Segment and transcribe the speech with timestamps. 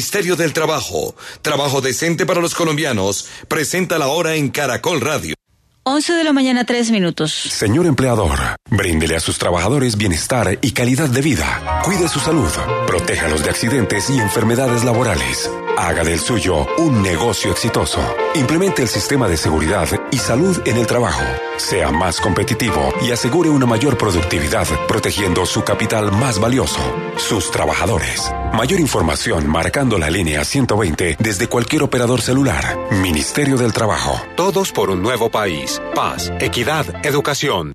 [0.00, 5.39] Ministerio del Trabajo, Trabajo Decente para los Colombianos, presenta la hora en Caracol Radio.
[5.82, 7.32] 11 de la mañana, 3 minutos.
[7.32, 8.38] Señor empleador,
[8.68, 11.80] bríndele a sus trabajadores bienestar y calidad de vida.
[11.84, 12.50] Cuide su salud,
[12.86, 15.50] protéjalos de accidentes y enfermedades laborales.
[15.78, 18.00] Haga del suyo un negocio exitoso.
[18.34, 21.22] Implemente el sistema de seguridad y salud en el trabajo.
[21.56, 26.80] Sea más competitivo y asegure una mayor productividad, protegiendo su capital más valioso,
[27.16, 28.30] sus trabajadores.
[28.52, 32.76] Mayor información marcando la línea 120 desde cualquier operador celular.
[32.90, 34.20] Ministerio del Trabajo.
[34.36, 37.74] Todos por un nuevo país paz, equidad, educación.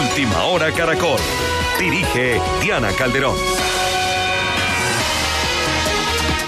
[0.00, 1.20] Última hora Caracol.
[1.78, 3.36] Dirige Diana Calderón.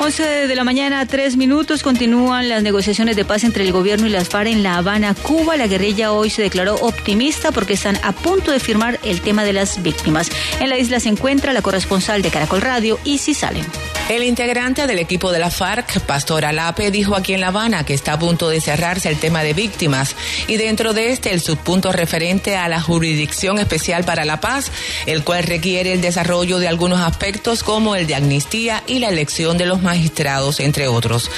[0.02, 1.82] 11 de la mañana, tres minutos.
[1.82, 5.58] Continúan las negociaciones de paz entre el gobierno y las FARC en La Habana, Cuba.
[5.58, 9.52] La guerrilla hoy se declaró optimista porque están a punto de firmar el tema de
[9.52, 10.30] las víctimas.
[10.58, 13.66] En la isla se encuentra la corresponsal de Caracol Radio, Isis Salem.
[14.08, 17.94] El integrante del equipo de la FARC, Pastor Alape, dijo aquí en La Habana que
[17.94, 20.16] está a punto de cerrarse el tema de víctimas
[20.48, 24.72] y dentro de este el subpunto referente a la Jurisdicción Especial para la Paz,
[25.06, 29.58] el cual requiere el desarrollo de algunos aspectos como el de amnistía y la elección
[29.58, 31.30] de los magistrados, entre otros.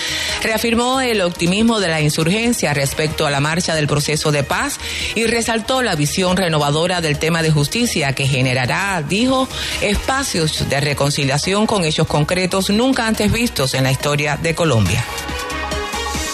[0.42, 4.78] Reafirmó el optimismo de la insurgencia respecto a la marcha del proceso de paz
[5.14, 9.48] y resaltó la visión renovadora del tema de justicia que generará, dijo,
[9.81, 15.03] espacios de reconciliación con hechos concretos nunca antes vistos en la historia de Colombia.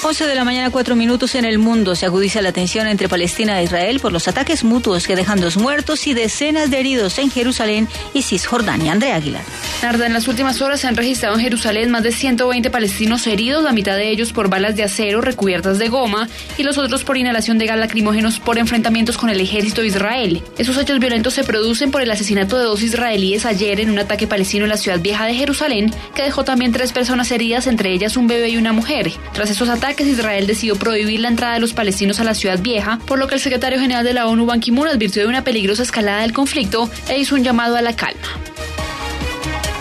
[0.00, 1.96] 11 de la mañana, cuatro minutos en el mundo.
[1.96, 5.56] Se agudiza la tensión entre Palestina e Israel por los ataques mutuos que dejan dos
[5.56, 8.92] muertos y decenas de heridos en Jerusalén y Cisjordania.
[8.92, 9.42] Andrea Aguilar.
[9.82, 13.64] Narda, en las últimas horas se han registrado en Jerusalén más de 120 palestinos heridos,
[13.64, 17.16] la mitad de ellos por balas de acero recubiertas de goma y los otros por
[17.16, 20.42] inhalación de gas lacrimógenos por enfrentamientos con el ejército de Israel.
[20.58, 24.28] Esos hechos violentos se producen por el asesinato de dos israelíes ayer en un ataque
[24.28, 28.16] palestino en la ciudad vieja de Jerusalén, que dejó también tres personas heridas, entre ellas
[28.16, 29.12] un bebé y una mujer.
[29.32, 32.59] Tras esos ataques, que Israel decidió prohibir la entrada de los palestinos a la ciudad
[32.60, 35.44] vieja, por lo que el secretario general de la ONU, Ban Ki-moon, advirtió de una
[35.44, 38.28] peligrosa escalada del conflicto e hizo un llamado a la calma.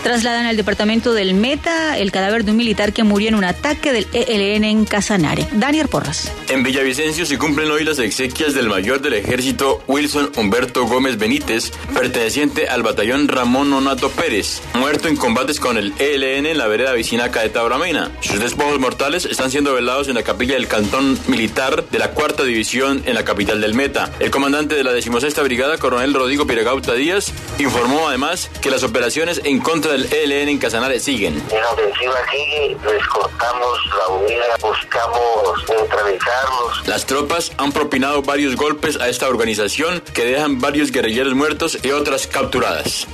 [0.08, 3.92] Trasladan al departamento del Meta el cadáver de un militar que murió en un ataque
[3.92, 5.46] del ELN en Casanare.
[5.52, 6.32] Daniel Porras.
[6.48, 11.72] En Villavicencio se cumplen hoy las exequias del mayor del ejército Wilson Humberto Gómez Benítez,
[11.92, 16.94] perteneciente al batallón Ramón Nonato Pérez, muerto en combates con el ELN en la vereda
[16.94, 18.10] vicinaca de Tabramena.
[18.20, 22.44] Sus despojos mortales están siendo velados en la capilla del cantón militar de la cuarta
[22.44, 24.10] división en la capital del Meta.
[24.20, 29.42] El comandante de la decimosexta brigada, coronel Rodrigo Piregauta Díaz, informó además que las operaciones
[29.44, 31.42] en contra del ELN en Casanare siguen.
[31.50, 36.86] La ofensiva sigue, les cortamos la huida, buscamos neutralizarlos.
[36.86, 41.90] Las tropas han propinado varios golpes a esta organización que dejan varios guerrilleros muertos y
[41.90, 43.06] otras capturadas.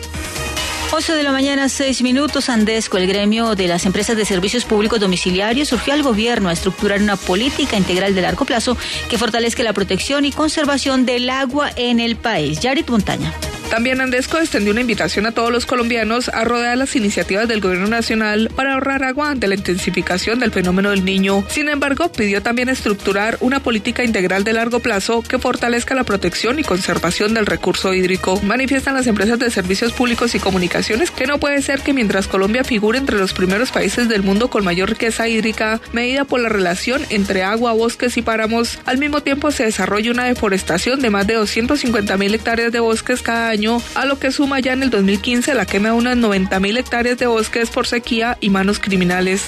[0.93, 2.49] 11 de la mañana, 6 minutos.
[2.49, 7.00] Andesco, el gremio de las empresas de servicios públicos domiciliarios, surgió al gobierno a estructurar
[7.00, 8.77] una política integral de largo plazo
[9.09, 12.61] que fortalezca la protección y conservación del agua en el país.
[12.61, 13.33] Yarit Montaña.
[13.75, 17.89] También Andesco extendió una invitación a todos los colombianos a rodear las iniciativas del gobierno
[17.89, 21.45] nacional para ahorrar agua ante la intensificación del fenómeno del niño.
[21.49, 26.61] Sin embargo, pidió también estructurar una política integral de largo plazo que fortalezca la protección
[26.61, 28.41] y conservación del recurso hídrico.
[28.43, 32.62] Manifiestan las empresas de servicios públicos y comunicaciones que no puede ser que mientras Colombia
[32.62, 37.03] figure entre los primeros países del mundo con mayor riqueza hídrica, medida por la relación
[37.11, 41.35] entre agua, bosques y páramos, al mismo tiempo se desarrolle una deforestación de más de
[41.35, 43.63] 250 mil hectáreas de bosques cada año
[43.94, 47.19] a lo que suma ya en el 2015 la quema de unas 90 mil hectáreas
[47.19, 49.44] de bosques por sequía y manos criminales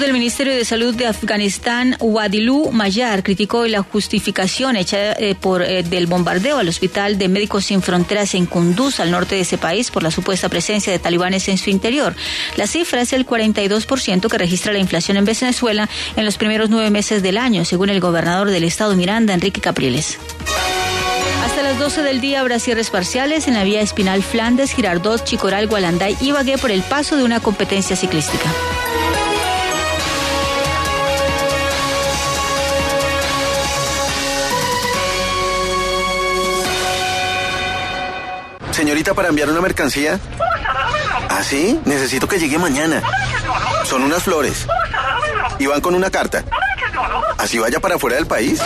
[0.00, 5.82] del Ministerio de Salud de Afganistán, Wadilu Mayar, criticó la justificación hecha eh, por eh,
[5.82, 9.90] del bombardeo al Hospital de Médicos Sin Fronteras en Kunduz, al norte de ese país,
[9.90, 12.14] por la supuesta presencia de talibanes en su interior.
[12.56, 16.90] La cifra es el 42% que registra la inflación en Venezuela en los primeros nueve
[16.90, 20.18] meses del año, según el gobernador del estado Miranda, Enrique Capriles.
[21.44, 25.66] Hasta las 12 del día habrá cierres parciales en la vía Espinal Flandes, Girardot, Chicoral,
[25.66, 28.50] Gualanday y Bagué por el paso de una competencia ciclística.
[38.70, 40.18] Señorita, para enviar una mercancía.
[41.28, 41.78] ¿Ah, sí?
[41.84, 43.02] Necesito que llegue mañana.
[43.84, 44.66] Son unas flores.
[45.58, 46.42] Y van con una carta.
[47.44, 48.58] ¿Así vaya para fuera del país?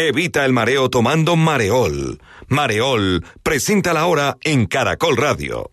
[0.00, 2.20] Evita el mareo tomando Mareol.
[2.46, 5.70] Mareol presenta la hora en Caracol Radio.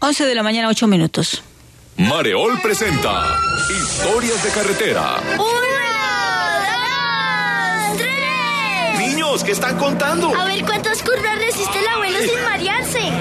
[0.00, 1.40] 11 de la mañana, 8 minutos.
[1.96, 3.38] Mareol presenta
[3.70, 5.20] Historias de carretera.
[5.38, 5.46] ¡Una,
[7.90, 8.98] dos, tres!
[8.98, 10.34] Niños, ¿qué están contando?
[10.34, 13.12] A ver cuántas curvas resiste el abuelo sin marearse.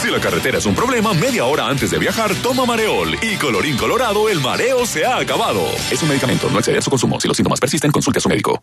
[0.00, 3.16] Si la carretera es un problema, media hora antes de viajar, toma Mareol.
[3.20, 5.66] Y colorín colorado, el mareo se ha acabado.
[5.90, 7.18] Es un medicamento, no exceder su consumo.
[7.20, 8.62] Si los síntomas persisten, consulte a su médico.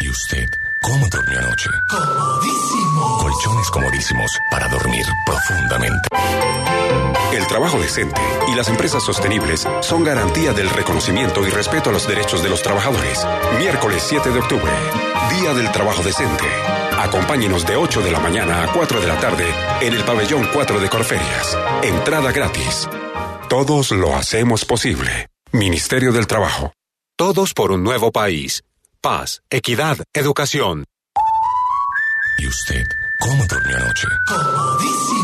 [0.00, 0.48] ¿Y usted
[0.82, 1.70] cómo durmió anoche?
[1.88, 3.18] Comodísimo.
[3.18, 6.08] Colchones comodísimos para dormir profundamente.
[7.32, 12.06] El trabajo decente y las empresas sostenibles son garantía del reconocimiento y respeto a los
[12.06, 13.26] derechos de los trabajadores.
[13.58, 14.72] Miércoles 7 de octubre,
[15.30, 16.44] Día del Trabajo Decente.
[16.98, 19.46] Acompáñenos de 8 de la mañana a 4 de la tarde
[19.80, 21.58] en el pabellón 4 de Corferias.
[21.82, 22.88] Entrada gratis.
[23.48, 25.28] Todos lo hacemos posible.
[25.52, 26.72] Ministerio del Trabajo.
[27.16, 28.62] Todos por un nuevo país.
[29.04, 30.86] Paz, equidad, educación.
[32.38, 32.86] ¿Y usted
[33.20, 34.08] cómo durmió anoche?
[34.26, 35.23] Comodísimo.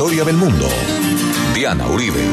[0.00, 0.66] Historia del mundo.
[1.54, 2.24] Diana Uribe.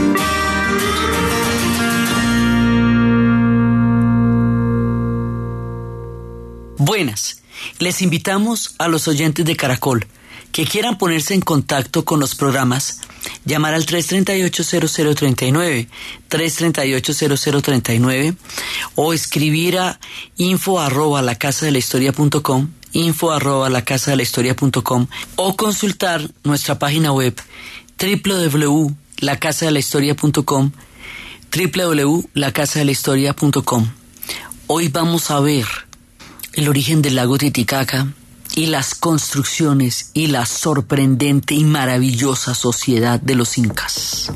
[6.78, 7.42] Buenas.
[7.80, 10.08] Les invitamos a los oyentes de Caracol
[10.54, 13.02] que quieran ponerse en contacto con los programas,
[13.44, 15.90] llamar al 338-0039,
[16.30, 18.38] 338-0039
[18.96, 20.00] o escribir a
[20.38, 25.56] info arroba la casa de la historia.com, info arroba la casa de la historia.com o
[25.56, 27.36] consultar nuestra página web
[28.00, 30.72] www.lacasadelahistoria.com
[31.50, 33.88] www.lacasadelahistoria.com
[34.68, 35.66] Hoy vamos a ver
[36.54, 38.12] el origen del lago Titicaca
[38.56, 44.30] y las construcciones y la sorprendente y maravillosa sociedad de los incas.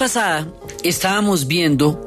[0.00, 0.46] Pasada
[0.82, 2.00] estábamos viendo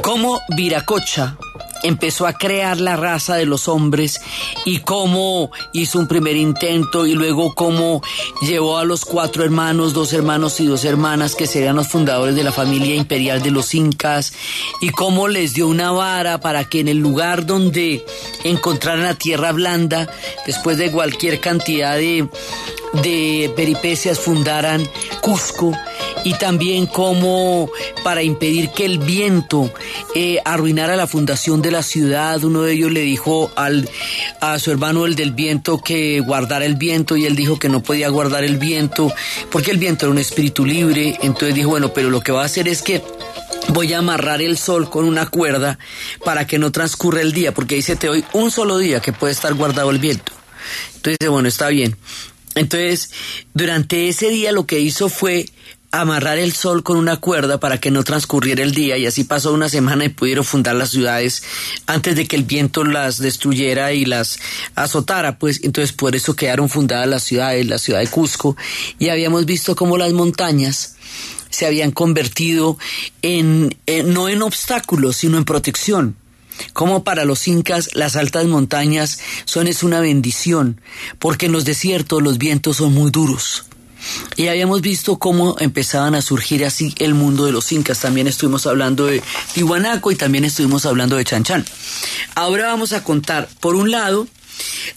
[0.00, 1.36] cómo Viracocha
[1.82, 4.20] empezó a crear la raza de los hombres
[4.64, 8.00] y cómo hizo un primer intento y luego cómo
[8.42, 12.44] llevó a los cuatro hermanos, dos hermanos y dos hermanas que serían los fundadores de
[12.44, 14.32] la familia imperial de los incas
[14.80, 18.06] y cómo les dio una vara para que en el lugar donde
[18.44, 20.08] encontraran la tierra blanda,
[20.46, 22.28] después de cualquier cantidad de,
[23.02, 24.88] de peripecias, fundaran
[25.22, 25.72] Cusco
[26.24, 27.70] y también como
[28.02, 29.72] para impedir que el viento
[30.14, 33.88] eh, arruinara la fundación de la ciudad, uno de ellos le dijo al,
[34.40, 37.82] a su hermano el del viento que guardara el viento y él dijo que no
[37.82, 39.12] podía guardar el viento
[39.50, 42.46] porque el viento era un espíritu libre, entonces dijo, bueno, pero lo que va a
[42.46, 43.02] hacer es que
[43.68, 45.78] voy a amarrar el sol con una cuerda
[46.24, 49.32] para que no transcurra el día, porque dice te doy un solo día que puede
[49.32, 50.32] estar guardado el viento.
[50.96, 51.96] Entonces bueno, está bien.
[52.56, 53.10] Entonces,
[53.52, 55.46] durante ese día lo que hizo fue
[56.00, 59.52] amarrar el sol con una cuerda para que no transcurriera el día y así pasó
[59.52, 61.42] una semana y pudieron fundar las ciudades
[61.86, 64.38] antes de que el viento las destruyera y las
[64.74, 65.60] azotara, pues.
[65.62, 68.56] Entonces por eso quedaron fundadas las ciudades, la ciudad de Cusco.
[68.98, 70.96] Y habíamos visto cómo las montañas
[71.50, 72.78] se habían convertido
[73.22, 76.16] en, en no en obstáculos, sino en protección.
[76.72, 80.80] Como para los incas las altas montañas son es una bendición,
[81.18, 83.64] porque en los desiertos los vientos son muy duros.
[84.36, 88.00] Y habíamos visto cómo empezaban a surgir así el mundo de los incas.
[88.00, 89.22] También estuvimos hablando de
[89.54, 91.64] Tihuanaco y también estuvimos hablando de Chanchan.
[92.34, 94.26] Ahora vamos a contar, por un lado,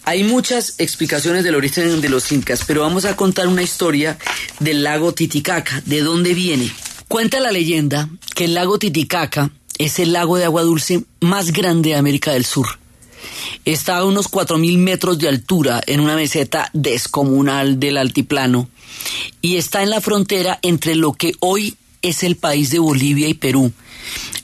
[0.05, 4.17] hay muchas explicaciones del origen de los incas, pero vamos a contar una historia
[4.59, 6.71] del lago Titicaca, de dónde viene.
[7.07, 11.89] Cuenta la leyenda que el lago Titicaca es el lago de agua dulce más grande
[11.89, 12.67] de América del Sur.
[13.65, 18.69] Está a unos 4.000 metros de altura en una meseta descomunal del altiplano
[19.41, 23.33] y está en la frontera entre lo que hoy es el país de Bolivia y
[23.33, 23.71] Perú.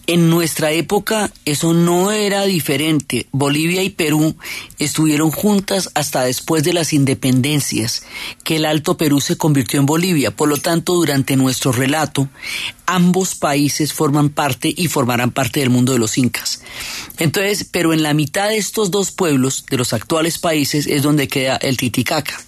[0.08, 3.26] En nuestra época eso no era diferente.
[3.32, 4.36] Bolivia y Perú
[4.78, 8.04] estuvieron juntas hasta después de las independencias,
[8.44, 10.30] que el Alto Perú se convirtió en Bolivia.
[10.30, 12.30] Por lo tanto, durante nuestro relato,
[12.86, 16.62] ambos países forman parte y formarán parte del mundo de los incas.
[17.18, 21.28] Entonces, pero en la mitad de estos dos pueblos, de los actuales países, es donde
[21.28, 22.40] queda el Titicaca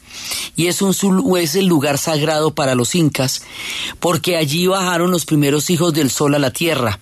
[0.55, 0.93] y es, un,
[1.37, 3.43] es el lugar sagrado para los incas,
[3.99, 6.99] porque allí bajaron los primeros hijos del sol a la tierra.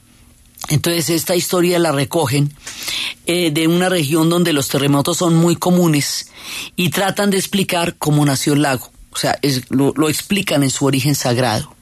[0.69, 2.53] Entonces esta historia la recogen
[3.27, 6.31] eh, de una región donde los terremotos son muy comunes
[6.75, 8.91] y tratan de explicar cómo nació el lago.
[9.11, 11.73] O sea, lo, lo explican en su origen sagrado.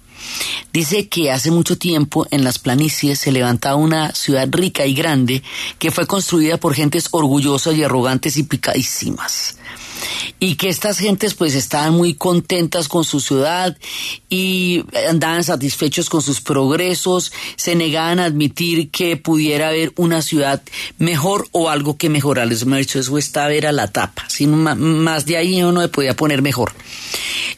[0.72, 5.44] Dice que hace mucho tiempo en las planicies se levantaba una ciudad rica y grande
[5.80, 9.58] que fue construida por gentes orgullosas y arrogantes y picadísimas
[10.40, 13.78] y que estas gentes pues estaban muy contentas con su ciudad
[14.30, 20.62] y andaban satisfechos con sus progresos, se negaban a admitir que pudiera haber una ciudad
[20.98, 22.66] mejor o algo que mejorarles.
[22.66, 26.16] Me ha dicho, eso estaba era la tapa, sin más de ahí uno no podía
[26.16, 26.74] poner mejor.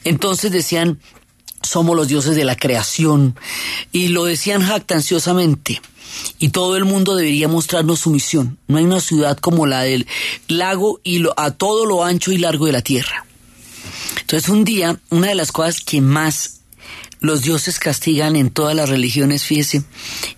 [0.04, 1.00] Entonces decían,
[1.62, 3.36] somos los dioses de la creación
[3.92, 5.80] y lo decían jactanciosamente
[6.38, 8.58] y todo el mundo debería mostrarnos su misión.
[8.68, 10.06] No hay una ciudad como la del
[10.48, 13.26] lago y lo, a todo lo ancho y largo de la tierra.
[14.20, 16.56] Entonces un día, una de las cosas que más
[17.20, 19.84] los dioses castigan en todas las religiones, fíjese,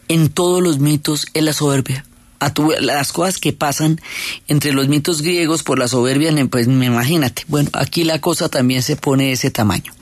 [0.08, 2.04] en todos los mitos es la soberbia.
[2.40, 4.00] A las cosas que pasan
[4.47, 7.44] entre los mitos griegos por la soberbia, pues me imagínate.
[7.49, 9.92] Bueno, aquí la cosa también se pone de ese tamaño.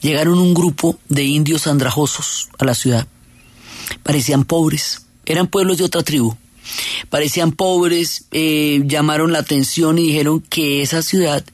[0.00, 3.08] Llegaron un grupo de indios andrajosos a la ciudad.
[4.04, 6.36] Parecían pobres, eran pueblos de otra tribu.
[7.10, 11.44] Parecían pobres, eh, llamaron la atención y dijeron que esa ciudad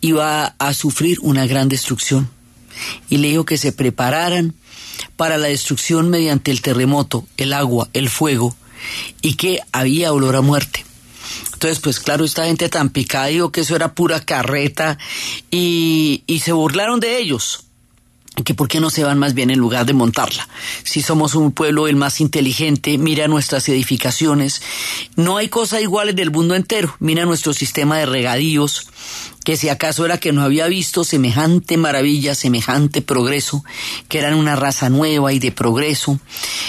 [0.00, 2.30] iba a sufrir una gran destrucción.
[3.08, 4.54] Y le dijo que se prepararan
[5.16, 8.56] para la destrucción mediante el terremoto, el agua, el fuego,
[9.22, 10.84] y que había olor a muerte.
[11.54, 14.98] Entonces, pues claro, esta gente tan picada dijo que eso era pura carreta
[15.50, 17.65] y, y se burlaron de ellos
[18.44, 20.48] que por qué no se van más bien en lugar de montarla.
[20.84, 24.62] Si somos un pueblo el más inteligente, mira nuestras edificaciones.
[25.16, 26.94] No hay cosa igual en el mundo entero.
[27.00, 28.88] Mira nuestro sistema de regadíos,
[29.44, 33.64] que si acaso era que no había visto semejante maravilla, semejante progreso,
[34.08, 36.18] que eran una raza nueva y de progreso.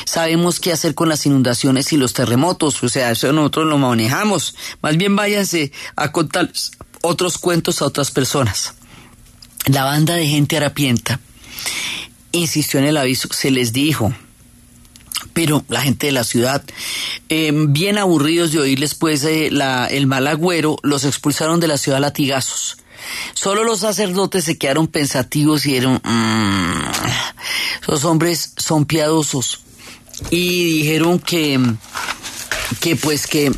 [0.06, 4.56] Sabemos qué hacer con las inundaciones y los terremotos, o sea, eso nosotros lo manejamos.
[4.82, 6.52] Más bien váyanse a contar
[7.02, 8.74] otros cuentos a otras personas.
[9.66, 11.20] La banda de gente harapienta
[12.32, 14.14] insistió en el aviso, se les dijo,
[15.34, 16.64] pero la gente de la ciudad,
[17.30, 21.78] eh, bien aburridos de oírles pues eh, la, el mal agüero, los expulsaron de la
[21.78, 22.78] ciudad a latigazos.
[23.34, 26.82] Solo los sacerdotes se quedaron pensativos y dijeron, mmm,
[27.82, 29.62] esos hombres son piadosos.
[30.32, 31.60] Y dijeron que,
[32.80, 33.52] que pues que,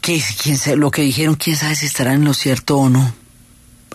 [0.00, 3.25] que quién lo que dijeron, quién sabe si estarán en lo cierto o no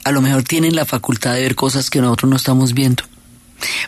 [0.03, 3.03] a lo mejor tienen la facultad de ver cosas que nosotros no estamos viendo.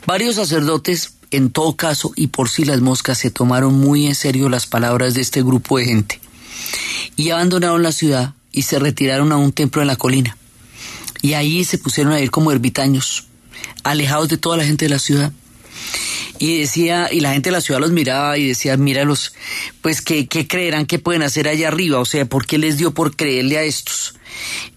[0.05, 4.49] Varios sacerdotes, en todo caso, y por si las moscas, se tomaron muy en serio
[4.49, 6.19] las palabras de este grupo de gente
[7.15, 10.37] y abandonaron la ciudad y se retiraron a un templo en la colina.
[11.21, 13.25] Y ahí se pusieron a ir como ermitaños,
[13.83, 15.31] alejados de toda la gente de la ciudad.
[16.39, 19.33] Y decía, y la gente de la ciudad los miraba y decía, míralos,
[19.81, 23.15] pues ¿qué, creerán que pueden hacer allá arriba, o sea, ¿por qué les dio por
[23.15, 24.15] creerle a estos?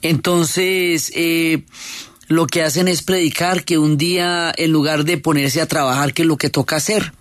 [0.02, 1.62] Entonces, eh,
[2.28, 6.22] lo que hacen es predicar que un día, en lugar de ponerse a trabajar, que
[6.22, 7.12] es lo que toca hacer.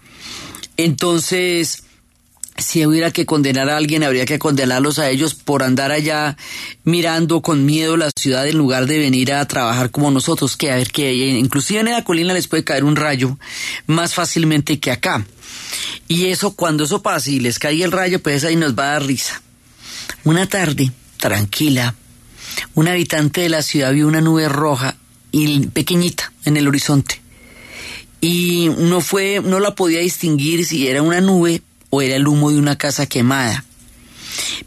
[0.78, 1.85] Entonces,
[2.58, 6.38] si hubiera que condenar a alguien, habría que condenarlos a ellos por andar allá
[6.84, 10.76] mirando con miedo la ciudad en lugar de venir a trabajar como nosotros, que a
[10.76, 13.38] ver que inclusive en la colina les puede caer un rayo
[13.88, 15.26] más fácilmente que acá.
[16.08, 18.92] Y eso, cuando eso pase y les cae el rayo, pues ahí nos va a
[18.94, 19.42] dar risa.
[20.24, 21.96] Una tarde, tranquila,
[22.74, 24.96] un habitante de la ciudad vio una nube roja
[25.32, 27.22] y pequeñita en el horizonte.
[28.22, 31.62] Y no fue, no la podía distinguir si era una nube
[31.96, 33.64] o era el humo de una casa quemada.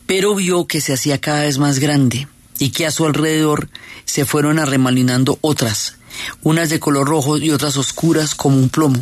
[0.06, 2.26] Pero vio que se hacía cada vez más grande
[2.58, 3.68] y que a su alrededor
[4.06, 5.96] se fueron arremalinando otras,
[6.42, 9.00] unas de color rojo y otras oscuras como un plomo.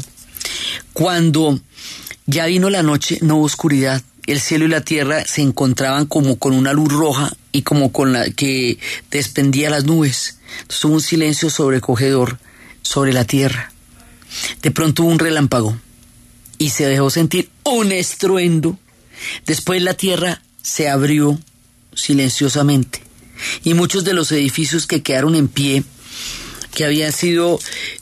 [0.93, 1.61] Cuando
[2.27, 6.37] ya vino la noche, no hubo oscuridad, el cielo y la tierra se encontraban como
[6.37, 10.41] con una luz roja y como con la que despendía las nubes.
[10.63, 12.41] Entonces hubo un silencio sobrecogedor
[12.83, 13.71] sobre la tierra.
[14.63, 15.77] De pronto hubo un relámpago
[16.59, 18.79] y se dejó sentir un estruendo.
[19.47, 21.39] Después la tierra se abrió
[21.95, 23.03] silenciosamente
[23.65, 25.85] y muchos de los edificios que quedaron en pie,
[26.75, 27.59] que habían sido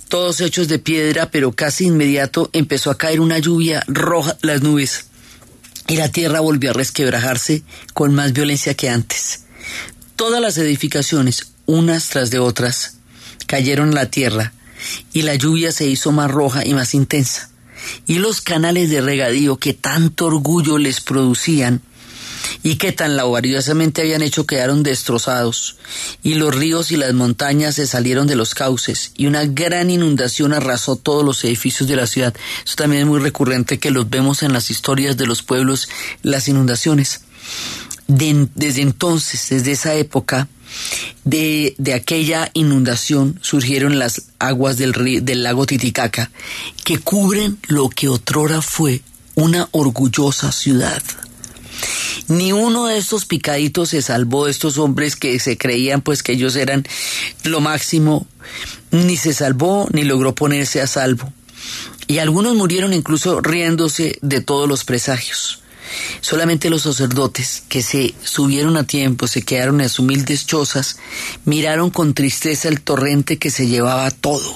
[0.08, 5.06] todos hechos de piedra, pero casi inmediato empezó a caer una lluvia roja las nubes
[5.88, 9.44] y la tierra volvió a resquebrajarse con más violencia que antes.
[10.16, 12.98] Todas las edificaciones, unas tras de otras,
[13.46, 14.52] cayeron a la tierra
[15.12, 17.50] y la lluvia se hizo más roja y más intensa.
[18.06, 21.82] Y los canales de regadío que tanto orgullo les producían
[22.62, 25.76] y que tan laboriosamente habían hecho quedaron destrozados,
[26.22, 30.52] y los ríos y las montañas se salieron de los cauces, y una gran inundación
[30.52, 32.34] arrasó todos los edificios de la ciudad.
[32.64, 35.88] Eso también es muy recurrente que los vemos en las historias de los pueblos,
[36.22, 37.22] las inundaciones.
[38.06, 40.48] desde entonces, desde esa época,
[41.24, 46.30] de, de, aquella inundación surgieron las aguas del, del lago Titicaca,
[46.84, 49.02] que cubren lo que otrora fue
[49.34, 51.02] una orgullosa ciudad.
[52.28, 56.32] Ni uno de estos picaditos se salvó de estos hombres que se creían pues que
[56.32, 56.86] ellos eran
[57.42, 58.26] lo máximo,
[58.90, 61.32] ni se salvó ni logró ponerse a salvo.
[62.06, 65.63] Y algunos murieron incluso riéndose de todos los presagios.
[66.20, 70.96] Solamente los sacerdotes, que se subieron a tiempo, se quedaron en sus humildes chozas,
[71.44, 74.54] miraron con tristeza el torrente que se llevaba todo.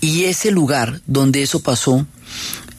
[0.00, 2.06] Y ese lugar donde eso pasó,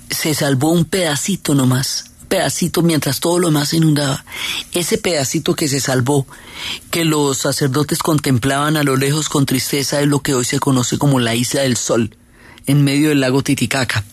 [0.09, 4.23] se salvó un pedacito nomás, pedacito mientras todo lo se inundaba.
[4.73, 6.27] Ese pedacito que se salvó,
[6.91, 10.97] que los sacerdotes contemplaban a lo lejos con tristeza, es lo que hoy se conoce
[10.97, 12.15] como la isla del sol,
[12.67, 14.03] en medio del lago Titicaca.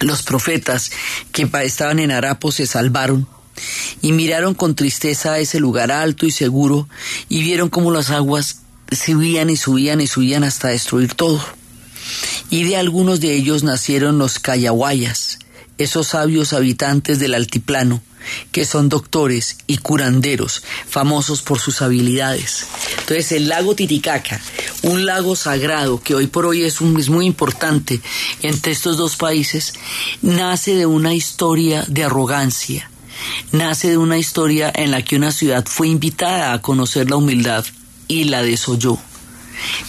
[0.00, 0.90] Los profetas
[1.32, 3.28] que estaban en Arapo se salvaron
[4.00, 6.88] y miraron con tristeza ese lugar alto y seguro
[7.28, 11.42] y vieron cómo las aguas subían y subían y subían hasta destruir todo.
[12.50, 15.38] Y de algunos de ellos nacieron los Cayahuayas,
[15.78, 18.02] esos sabios habitantes del altiplano,
[18.50, 22.66] que son doctores y curanderos, famosos por sus habilidades.
[23.00, 24.40] Entonces el lago Titicaca,
[24.82, 28.00] un lago sagrado que hoy por hoy es, un, muy importante
[28.42, 29.74] entre estos dos países,
[30.20, 32.90] nace de una historia de arrogancia,
[33.52, 37.64] nace de una historia en la que una ciudad fue invitada a conocer la humildad
[38.08, 38.98] y la desoyó.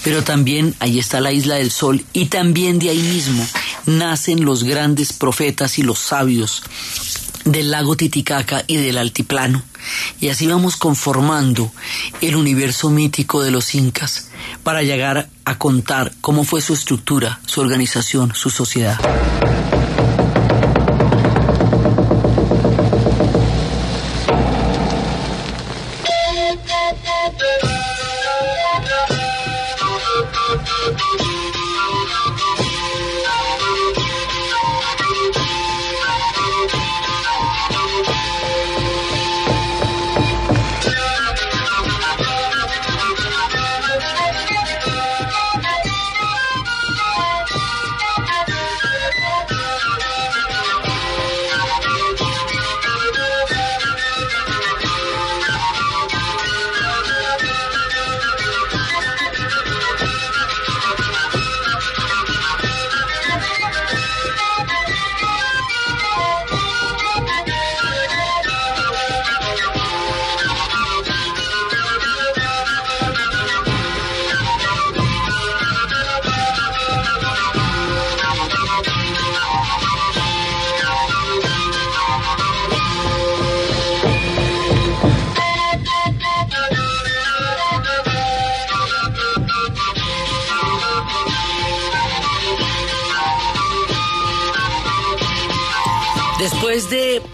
[0.04, 3.48] Pero también ahí está la isla del sol y también de ahí mismo
[3.86, 6.62] nacen los grandes profetas y los sabios
[7.46, 9.64] del lago Titicaca y del altiplano.
[10.20, 11.72] Y así vamos conformando
[12.22, 14.30] el universo mítico de los incas
[14.64, 19.00] para llegar a contar cómo fue su estructura, su organización, su sociedad.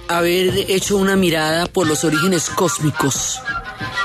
[0.09, 3.39] Haber hecho una mirada por los orígenes cósmicos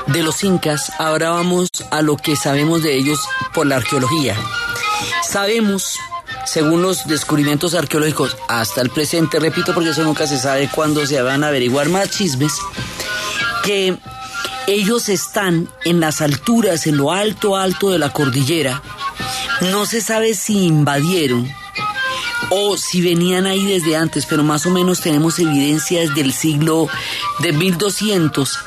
[0.07, 3.19] de los incas, ahora vamos a lo que sabemos de ellos
[3.55, 4.35] por la arqueología.
[5.27, 5.97] Sabemos,
[6.45, 11.21] según los descubrimientos arqueológicos hasta el presente, repito porque eso nunca se sabe cuándo se
[11.23, 12.53] van a averiguar más chismes,
[13.63, 13.97] que
[14.67, 18.83] ellos están en las alturas, en lo alto, alto de la cordillera.
[19.71, 21.51] No se sabe si invadieron
[22.49, 26.87] o si venían ahí desde antes, pero más o menos tenemos evidencias del siglo
[27.39, 28.57] de 1200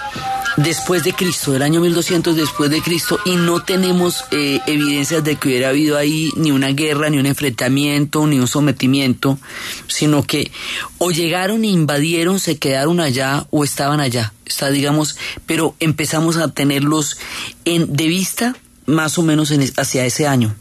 [0.58, 5.36] después de Cristo, del año 1200 después de Cristo, y no tenemos eh, evidencias de
[5.36, 9.38] que hubiera habido ahí ni una guerra, ni un enfrentamiento, ni un sometimiento,
[9.86, 10.50] sino que
[10.98, 14.32] o llegaron e invadieron, se quedaron allá o estaban allá.
[14.44, 17.18] Está, digamos, pero empezamos a tenerlos
[17.64, 20.54] en, de vista más o menos en, hacia ese año.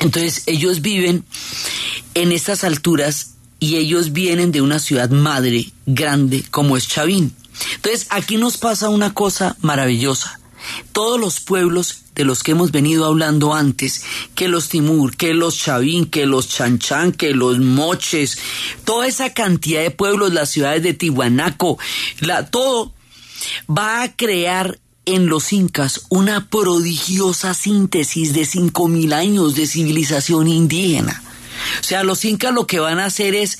[0.00, 1.24] Entonces ellos viven
[2.22, 7.34] en estas alturas y ellos vienen de una ciudad madre grande como es Chavín.
[7.76, 10.38] Entonces aquí nos pasa una cosa maravillosa.
[10.92, 14.02] Todos los pueblos de los que hemos venido hablando antes,
[14.34, 18.38] que los Timur, que los Chavín, que los Chanchan, que los Moches,
[18.84, 21.78] toda esa cantidad de pueblos, las ciudades de Tihuanaco,
[22.50, 22.92] todo
[23.70, 31.22] va a crear en los incas una prodigiosa síntesis de 5.000 años de civilización indígena.
[31.80, 33.58] O sea, los incas lo que van a hacer es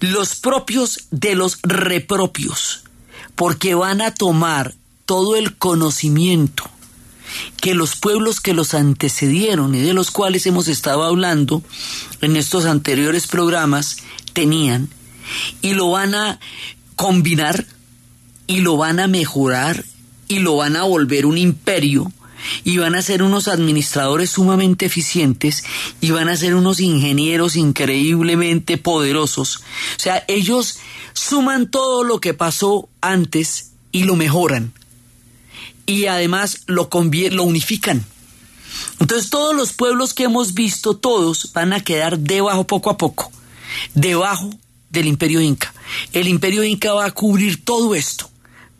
[0.00, 2.84] los propios de los repropios,
[3.34, 4.74] porque van a tomar
[5.06, 6.70] todo el conocimiento
[7.60, 11.62] que los pueblos que los antecedieron y de los cuales hemos estado hablando
[12.20, 13.98] en estos anteriores programas
[14.32, 14.88] tenían
[15.62, 16.40] y lo van a
[16.96, 17.66] combinar
[18.46, 19.84] y lo van a mejorar
[20.28, 22.12] y lo van a volver un imperio
[22.64, 25.64] y van a ser unos administradores sumamente eficientes
[26.00, 29.56] y van a ser unos ingenieros increíblemente poderosos.
[29.56, 30.78] O sea, ellos
[31.12, 34.72] suman todo lo que pasó antes y lo mejoran.
[35.86, 36.88] Y además lo,
[37.30, 38.04] lo unifican.
[39.00, 43.32] Entonces todos los pueblos que hemos visto, todos van a quedar debajo poco a poco,
[43.94, 44.50] debajo
[44.90, 45.74] del imperio inca.
[46.12, 48.30] El imperio inca va a cubrir todo esto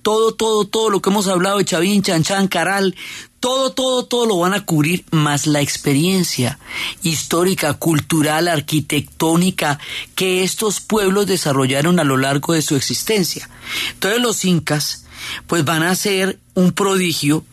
[0.02, 2.96] todo, todo, todo lo que hemos hablado de Chavín, Chanchán, Caral,
[3.40, 6.58] todo, todo, todo lo van a cubrir, más la experiencia
[7.02, 9.78] histórica, cultural, arquitectónica
[10.14, 13.48] que estos pueblos desarrollaron a lo largo de su existencia.
[13.94, 15.06] Entonces los incas,
[15.46, 17.44] pues van a ser un prodigio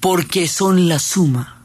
[0.00, 1.57] porque son la suma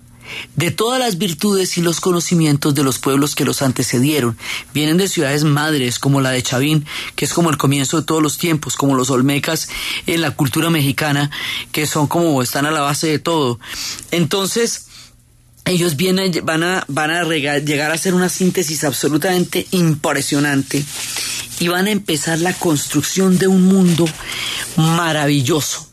[0.56, 4.38] de todas las virtudes y los conocimientos de los pueblos que los antecedieron.
[4.74, 6.86] Vienen de ciudades madres como la de Chavín,
[7.16, 9.70] que es como el comienzo de todos los tiempos, como los olmecas
[10.06, 11.32] en la cultura mexicana,
[11.72, 13.60] que son como están a la base de todo.
[14.12, 14.88] Entonces,
[15.66, 20.84] ellos vienen, van a, van a llegar a hacer una síntesis absolutamente impresionante
[21.60, 24.06] y van a empezar la construcción de un mundo
[24.76, 25.93] maravilloso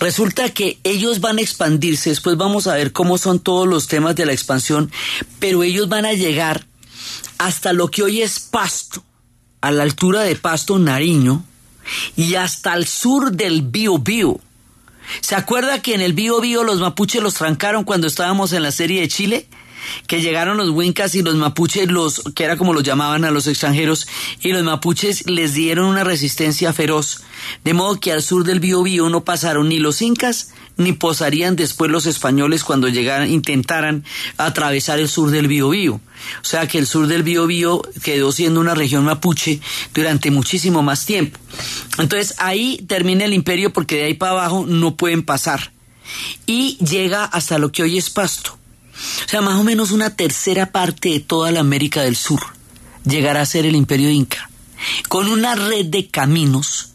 [0.00, 4.16] Resulta que ellos van a expandirse, después vamos a ver cómo son todos los temas
[4.16, 4.90] de la expansión,
[5.38, 6.66] pero ellos van a llegar
[7.38, 9.02] hasta lo que hoy es Pasto,
[9.60, 11.44] a la altura de Pasto Nariño,
[12.16, 14.40] y hasta el sur del Bío Bío.
[15.20, 18.72] ¿Se acuerda que en el Bío Bío los mapuches los trancaron cuando estábamos en la
[18.72, 19.48] serie de Chile?
[20.06, 23.46] Que llegaron los huincas y los mapuches, los que era como los llamaban a los
[23.46, 24.06] extranjeros,
[24.40, 27.22] y los mapuches les dieron una resistencia feroz,
[27.64, 31.90] de modo que al sur del Biobío no pasaron ni los incas ni posarían después
[31.90, 34.04] los españoles cuando llegaran, intentaran
[34.36, 35.94] atravesar el sur del Biobío.
[35.94, 39.60] O sea que el sur del Biobío quedó siendo una región mapuche
[39.92, 41.38] durante muchísimo más tiempo.
[41.98, 45.72] Entonces ahí termina el imperio porque de ahí para abajo no pueden pasar.
[46.46, 48.58] Y llega hasta lo que hoy es Pasto.
[49.26, 52.40] O sea, más o menos una tercera parte de toda la América del Sur
[53.04, 54.50] llegará a ser el imperio inca,
[55.08, 56.90] con una red de caminos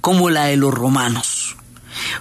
[0.00, 1.56] como la de los romanos.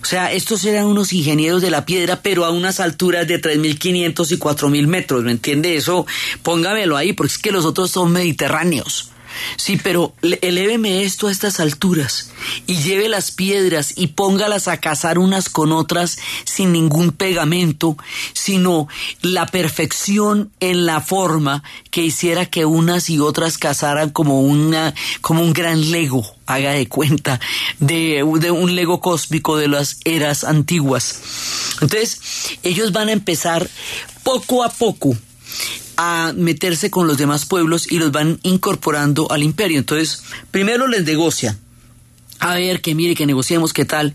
[0.01, 4.31] O sea, estos eran unos ingenieros de la piedra, pero a unas alturas de 3.500
[4.31, 5.75] y 4.000 metros, ¿me entiende?
[5.75, 6.05] Eso,
[6.43, 9.11] póngamelo ahí, porque es que los otros son mediterráneos.
[9.57, 12.31] Sí, pero eléveme esto a estas alturas
[12.67, 17.97] y lleve las piedras y póngalas a cazar unas con otras sin ningún pegamento,
[18.33, 18.87] sino
[19.21, 25.41] la perfección en la forma que hiciera que unas y otras cazaran como una, como
[25.41, 27.39] un gran lego, haga de cuenta,
[27.79, 31.21] de, de un lego cósmico de las eras antiguas.
[31.81, 32.19] Entonces,
[32.63, 33.69] ellos van a empezar
[34.23, 35.15] poco a poco
[35.97, 39.77] a meterse con los demás pueblos y los van incorporando al imperio.
[39.77, 41.59] Entonces, primero les negocian.
[42.39, 44.13] A ver, que mire, que negociemos, qué tal.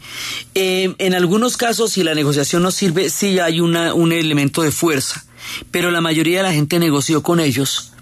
[0.54, 4.70] Eh, en algunos casos, si la negociación no sirve, sí hay una, un elemento de
[4.70, 5.24] fuerza.
[5.70, 7.92] Pero la mayoría de la gente negoció con ellos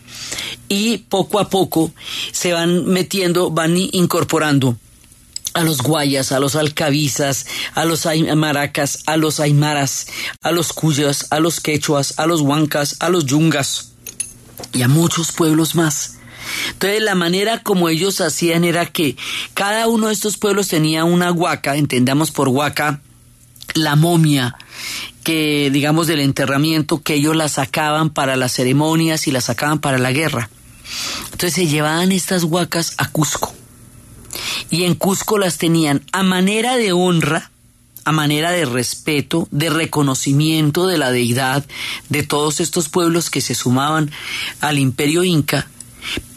[0.68, 1.92] y poco a poco
[2.32, 4.76] se van metiendo, van incorporando
[5.58, 10.06] a los guayas, a los alcabizas, a los maracas, a los aymaras,
[10.40, 13.92] a los cuyas, a los quechuas, a los huancas, a los yungas
[14.72, 16.14] y a muchos pueblos más.
[16.70, 19.16] Entonces la manera como ellos hacían era que
[19.54, 23.00] cada uno de estos pueblos tenía una huaca, entendamos por huaca
[23.74, 24.56] la momia
[25.24, 29.98] que digamos del enterramiento que ellos la sacaban para las ceremonias y la sacaban para
[29.98, 30.48] la guerra.
[31.24, 33.57] Entonces se llevaban estas huacas a Cusco.
[34.70, 37.50] Y en Cusco las tenían a manera de honra,
[38.04, 41.64] a manera de respeto, de reconocimiento de la deidad
[42.08, 44.10] de todos estos pueblos que se sumaban
[44.60, 45.68] al imperio inca,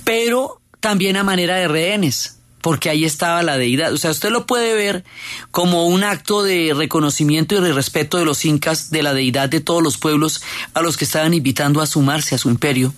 [0.04, 3.94] pero también a manera de rehenes, porque ahí estaba la deidad.
[3.94, 5.04] O sea, usted lo puede ver
[5.52, 9.62] como un acto de reconocimiento y de respeto de los incas, de la deidad de
[9.62, 10.42] todos los pueblos
[10.74, 12.94] a los que estaban invitando a sumarse a su imperio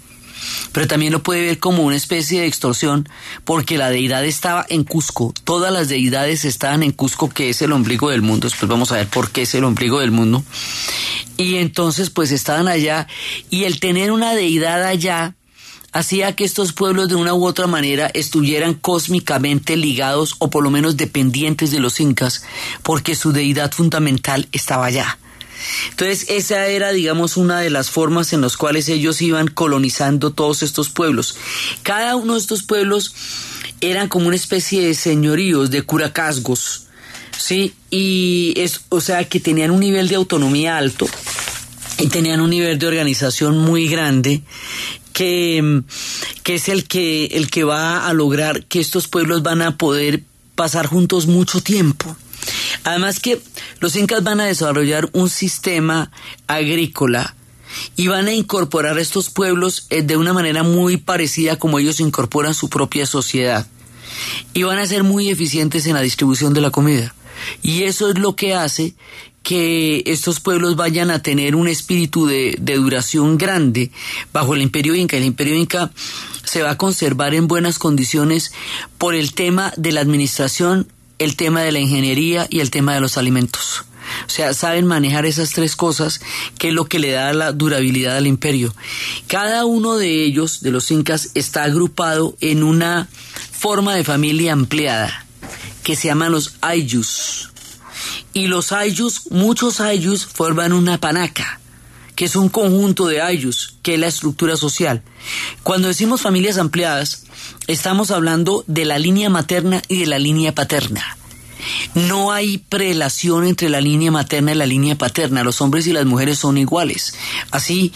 [0.71, 3.07] pero también lo puede ver como una especie de extorsión
[3.45, 7.71] porque la deidad estaba en Cusco, todas las deidades estaban en Cusco que es el
[7.71, 10.43] ombligo del mundo, después vamos a ver por qué es el ombligo del mundo,
[11.37, 13.07] y entonces pues estaban allá
[13.49, 15.35] y el tener una deidad allá
[15.93, 20.71] hacía que estos pueblos de una u otra manera estuvieran cósmicamente ligados o por lo
[20.71, 22.43] menos dependientes de los incas
[22.81, 25.19] porque su deidad fundamental estaba allá.
[25.89, 30.63] Entonces, esa era, digamos, una de las formas en las cuales ellos iban colonizando todos
[30.63, 31.35] estos pueblos.
[31.83, 33.13] Cada uno de estos pueblos
[33.81, 36.87] eran como una especie de señoríos, de curacasgos,
[37.37, 37.73] ¿sí?
[37.89, 41.07] Y es, o sea, que tenían un nivel de autonomía alto
[41.97, 44.41] y tenían un nivel de organización muy grande
[45.13, 45.83] que,
[46.43, 50.23] que es el que, el que va a lograr que estos pueblos van a poder
[50.55, 52.15] pasar juntos mucho tiempo.
[52.83, 53.41] Además que
[53.79, 56.11] los incas van a desarrollar un sistema
[56.47, 57.35] agrícola
[57.95, 62.53] y van a incorporar estos pueblos eh, de una manera muy parecida como ellos incorporan
[62.53, 63.67] su propia sociedad.
[64.53, 67.15] Y van a ser muy eficientes en la distribución de la comida.
[67.61, 68.93] Y eso es lo que hace
[69.41, 73.91] que estos pueblos vayan a tener un espíritu de, de, duración grande
[74.31, 75.17] bajo el imperio inca.
[75.17, 75.91] El imperio inca
[76.45, 78.53] se va a conservar en buenas condiciones
[78.97, 80.87] por el tema de la administración
[81.23, 83.85] el tema de la ingeniería y el tema de los alimentos.
[84.27, 86.21] O sea, saben manejar esas tres cosas,
[86.57, 88.73] que es lo que le da la durabilidad al imperio.
[89.27, 93.07] Cada uno de ellos, de los incas, está agrupado en una
[93.51, 95.25] forma de familia ampliada,
[95.83, 97.49] que se llaman los ayllus.
[98.33, 101.59] Y los ayllus, muchos ayllus, forman una panaca,
[102.15, 105.03] que es un conjunto de ayllus, que es la estructura social.
[105.63, 107.22] Cuando decimos familias ampliadas,
[107.67, 111.17] estamos hablando de la línea materna y de la línea paterna.
[111.95, 115.43] No hay prelación entre la línea materna y la línea paterna.
[115.43, 117.13] Los hombres y las mujeres son iguales.
[117.51, 117.93] Así,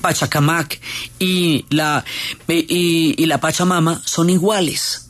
[0.00, 0.80] Pachacamac
[1.18, 2.04] y la,
[2.48, 5.06] y, la Pachamama son iguales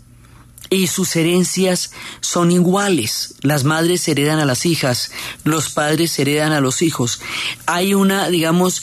[0.71, 3.35] y sus herencias son iguales.
[3.43, 5.11] Las madres heredan a las hijas,
[5.45, 7.21] los padres heredan a los hijos.
[7.67, 8.83] Hay una, digamos,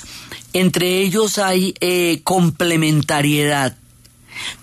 [0.53, 3.77] entre ellos hay eh, complementariedad.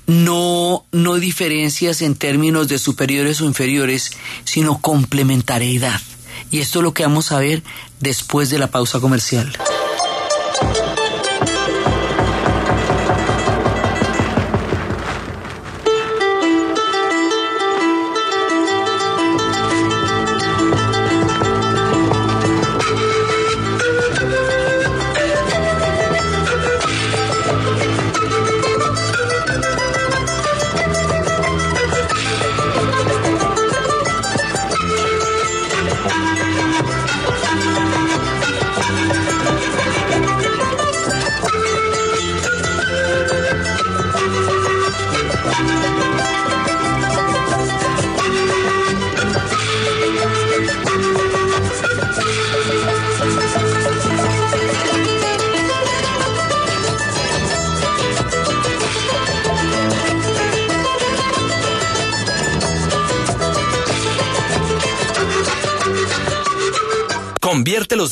[0.07, 4.13] No, no diferencias en términos de superiores o inferiores,
[4.45, 6.01] sino complementariedad.
[6.51, 7.63] Y esto es lo que vamos a ver
[8.01, 9.57] después de la pausa comercial.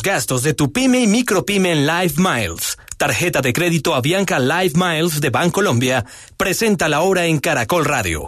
[0.03, 2.77] Gastos de tu pyme y micropyme en Live Miles.
[2.99, 6.05] Tarjeta de crédito Avianca Live Miles de Bancolombia
[6.37, 8.27] presenta la hora en Caracol Radio.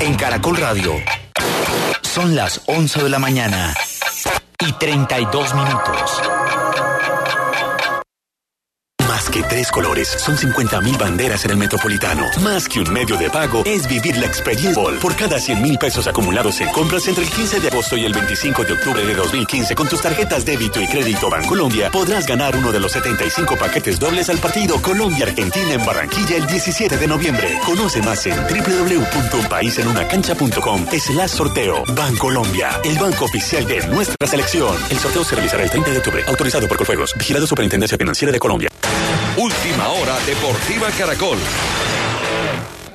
[0.00, 0.94] En Caracol Radio
[2.02, 3.74] son las 11 de la mañana
[4.66, 6.22] y 32 minutos
[9.60, 12.24] tres colores, son 50 mil banderas en el Metropolitano.
[12.40, 14.82] Más que un medio de pago, es vivir la experiencia.
[15.02, 18.14] Por cada 100 mil pesos acumulados en compras entre el 15 de agosto y el
[18.14, 22.72] 25 de octubre de 2015 con tus tarjetas débito y crédito Bancolombia, podrás ganar uno
[22.72, 27.58] de los 75 paquetes dobles al partido Colombia-Argentina en Barranquilla el 17 de noviembre.
[27.66, 31.84] Conoce más en www.unpaisenunacancha.com slash sorteo.
[31.94, 34.74] Bancolombia, el banco oficial de nuestra selección.
[34.88, 36.24] El sorteo se realizará el 30 de octubre.
[36.28, 37.12] Autorizado por Coljuegos.
[37.18, 38.70] Vigilado Superintendencia Financiera de Colombia.
[39.40, 41.38] Última hora Deportiva Caracol.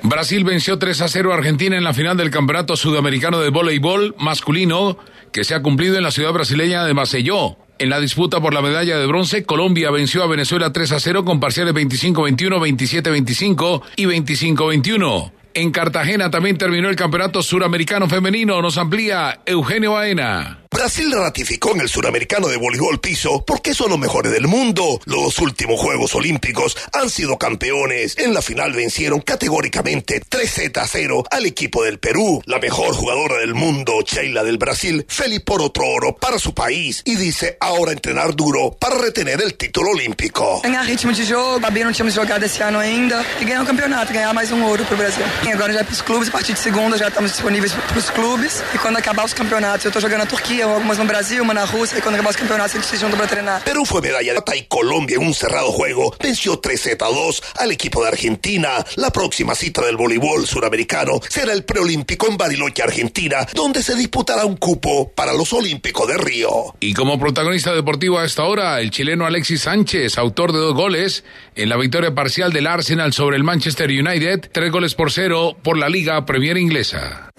[0.03, 4.13] Brasil venció 3 a 0 a Argentina en la final del Campeonato Sudamericano de Voleibol
[4.19, 4.99] masculino
[5.31, 7.57] que se ha cumplido en la ciudad brasileña de Maceió.
[7.79, 11.25] En la disputa por la medalla de bronce, Colombia venció a Venezuela 3 a 0
[11.25, 15.31] con parciales 25-21, 27-25 y 25-21.
[15.57, 18.61] En Cartagena también terminó el Campeonato Suramericano Femenino.
[18.61, 20.59] Nos amplía Eugenio Baena.
[20.69, 24.99] Brasil ratificó en el suramericano de voleibol piso porque son los mejores del mundo.
[25.05, 28.17] Los últimos Juegos Olímpicos han sido campeones.
[28.17, 32.41] En la final vencieron categóricamente 3 Z a 0 al equipo del Perú.
[32.45, 37.01] La mejor jugadora del mundo, Sheila del Brasil, feliz por otro oro para su país
[37.05, 40.59] y dice ahora entrenar duro para retener el título olímpico.
[40.61, 44.11] Ganhar ritmo de jogo, Babi não tínhamos jogado esse ano ainda e ganhar o campeonato,
[44.11, 45.23] ganhar mais um ouro pro Brasil.
[45.45, 48.63] E agora já é pros clubes, a partir de segunda já estamos disponíveis pros clubes
[48.73, 51.65] e quando acabar os campeonatos, eu tô jogando na Turquia, algumas no Brasil, uma na
[51.65, 53.63] Rusia y cuando acabar los campeonatos eles se juntam para treinar.
[53.63, 57.09] Perú fue medalla de plata y Colombia en un cerrado juego venció 3 Z a
[57.09, 58.83] 2 al equipo de Argentina.
[58.95, 64.45] La próxima cita del voleibol suramericano será el preolímpico en Bariloche, Argentina, donde se disputará
[64.45, 66.73] un cupo para los Olímpicos de Río.
[66.79, 71.23] Y como protagonista deportivo a esta hora, el chileno Alexis Sánchez, autor de dos goles
[71.53, 75.77] en la victoria parcial del Arsenal sobre el Manchester United, tres goles por cero por
[75.77, 77.29] la Liga Premier Inglesa.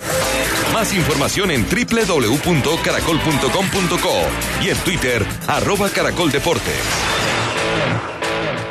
[0.73, 4.15] Más información en www.caracol.com.co
[4.63, 6.75] y en Twitter, arroba caracoldeportes.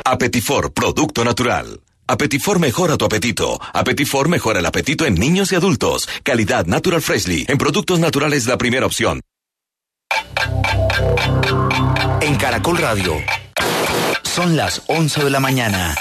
[0.05, 1.81] Apetifor, producto natural.
[2.07, 3.59] Apetifor mejora tu apetito.
[3.73, 6.07] Apetifor mejora el apetito en niños y adultos.
[6.21, 7.45] Calidad Natural Freshly.
[7.47, 9.21] En productos naturales la primera opción.
[12.21, 13.15] En Caracol Radio.
[14.21, 15.95] Son las 11 de la mañana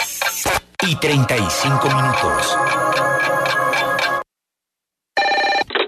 [0.87, 2.59] y 35 minutos.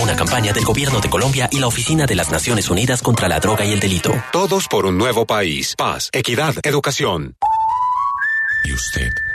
[0.00, 3.40] Una campaña del Gobierno de Colombia y la Oficina de las Naciones Unidas contra la
[3.40, 4.12] Droga y el Delito.
[4.32, 5.74] Todos por un nuevo país.
[5.76, 7.36] Paz, equidad, educación.
[8.64, 9.10] ¿Y usted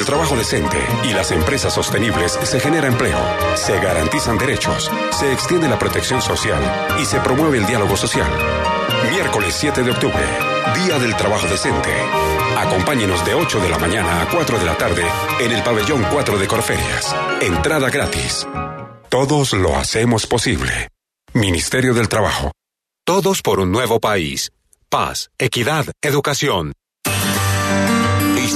[0.00, 3.18] El trabajo decente y las empresas sostenibles se genera empleo,
[3.54, 6.62] se garantizan derechos, se extiende la protección social
[6.98, 8.30] y se promueve el diálogo social.
[9.10, 10.24] Miércoles 7 de octubre,
[10.74, 11.90] Día del Trabajo Decente.
[12.56, 15.04] Acompáñenos de 8 de la mañana a 4 de la tarde
[15.38, 17.14] en el pabellón 4 de Corferias.
[17.42, 18.48] Entrada gratis.
[19.10, 20.88] Todos lo hacemos posible.
[21.34, 22.52] Ministerio del Trabajo.
[23.04, 24.50] Todos por un nuevo país.
[24.88, 26.72] Paz, equidad, educación.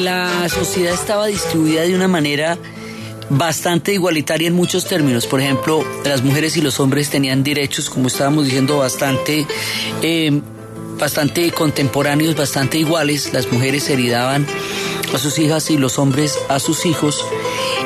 [0.00, 2.58] La sociedad estaba distribuida de una manera
[3.30, 5.26] bastante igualitaria en muchos términos.
[5.26, 9.46] Por ejemplo, las mujeres y los hombres tenían derechos, como estábamos diciendo, bastante,
[10.02, 10.40] eh,
[10.98, 13.32] bastante contemporáneos, bastante iguales.
[13.32, 14.46] Las mujeres heredaban
[15.14, 17.24] a sus hijas y los hombres a sus hijos.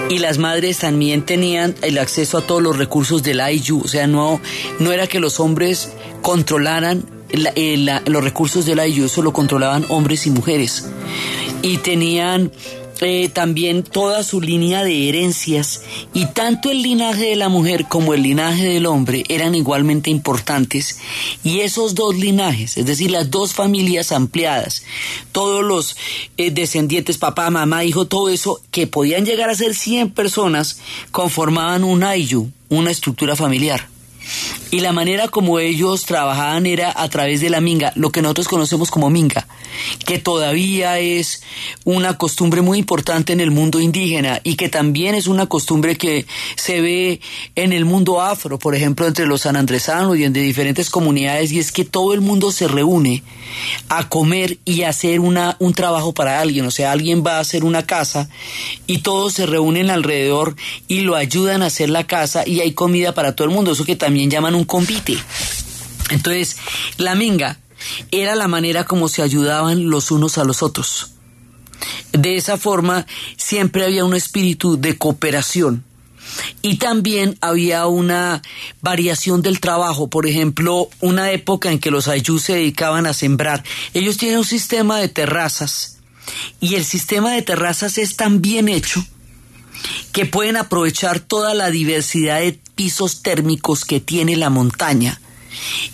[0.08, 3.80] Y las madres también tenían el acceso a todos los recursos del IU.
[3.82, 4.40] O sea, no,
[4.78, 5.92] no era que los hombres
[6.22, 10.86] controlaran la- eh, la- los recursos del IU, eso lo controlaban hombres y mujeres.
[11.62, 12.52] Y tenían
[13.02, 15.80] eh, también toda su línea de herencias
[16.12, 20.98] y tanto el linaje de la mujer como el linaje del hombre eran igualmente importantes
[21.42, 24.82] y esos dos linajes, es decir, las dos familias ampliadas,
[25.32, 25.96] todos los
[26.36, 31.84] eh, descendientes, papá, mamá, hijo, todo eso, que podían llegar a ser 100 personas, conformaban
[31.84, 33.88] un ayu, una estructura familiar.
[34.70, 38.48] Y la manera como ellos trabajaban era a través de la minga, lo que nosotros
[38.48, 39.46] conocemos como minga,
[40.06, 41.42] que todavía es
[41.84, 46.26] una costumbre muy importante en el mundo indígena y que también es una costumbre que
[46.56, 47.20] se ve
[47.56, 51.58] en el mundo afro, por ejemplo, entre los sanandresanos y en de diferentes comunidades, y
[51.58, 53.22] es que todo el mundo se reúne
[53.88, 57.40] a comer y a hacer una, un trabajo para alguien, o sea, alguien va a
[57.40, 58.28] hacer una casa
[58.86, 60.54] y todos se reúnen alrededor
[60.86, 63.84] y lo ayudan a hacer la casa y hay comida para todo el mundo, eso
[63.84, 65.16] que también llaman un convite.
[66.10, 66.58] Entonces,
[66.98, 67.58] la minga
[68.10, 71.12] era la manera como se ayudaban los unos a los otros.
[72.12, 73.06] De esa forma,
[73.38, 75.84] siempre había un espíritu de cooperación.
[76.60, 78.42] Y también había una
[78.82, 83.64] variación del trabajo, por ejemplo, una época en que los ayús se dedicaban a sembrar.
[83.94, 85.98] Ellos tienen un sistema de terrazas
[86.60, 89.02] y el sistema de terrazas es tan bien hecho
[90.12, 95.20] que pueden aprovechar toda la diversidad de pisos térmicos que tiene la montaña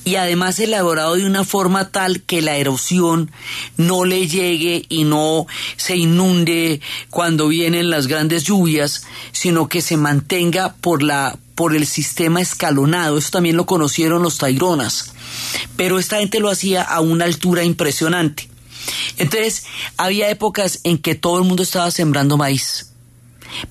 [0.04, 3.32] y además elaborado de una forma tal que la erosión
[3.76, 6.80] no le llegue y no se inunde
[7.10, 13.18] cuando vienen las grandes lluvias, sino que se mantenga por la por el sistema escalonado.
[13.18, 15.12] Eso también lo conocieron los taironas.
[15.74, 18.48] Pero esta gente lo hacía a una altura impresionante.
[19.16, 19.64] Entonces,
[19.96, 22.92] había épocas en que todo el mundo estaba sembrando maíz.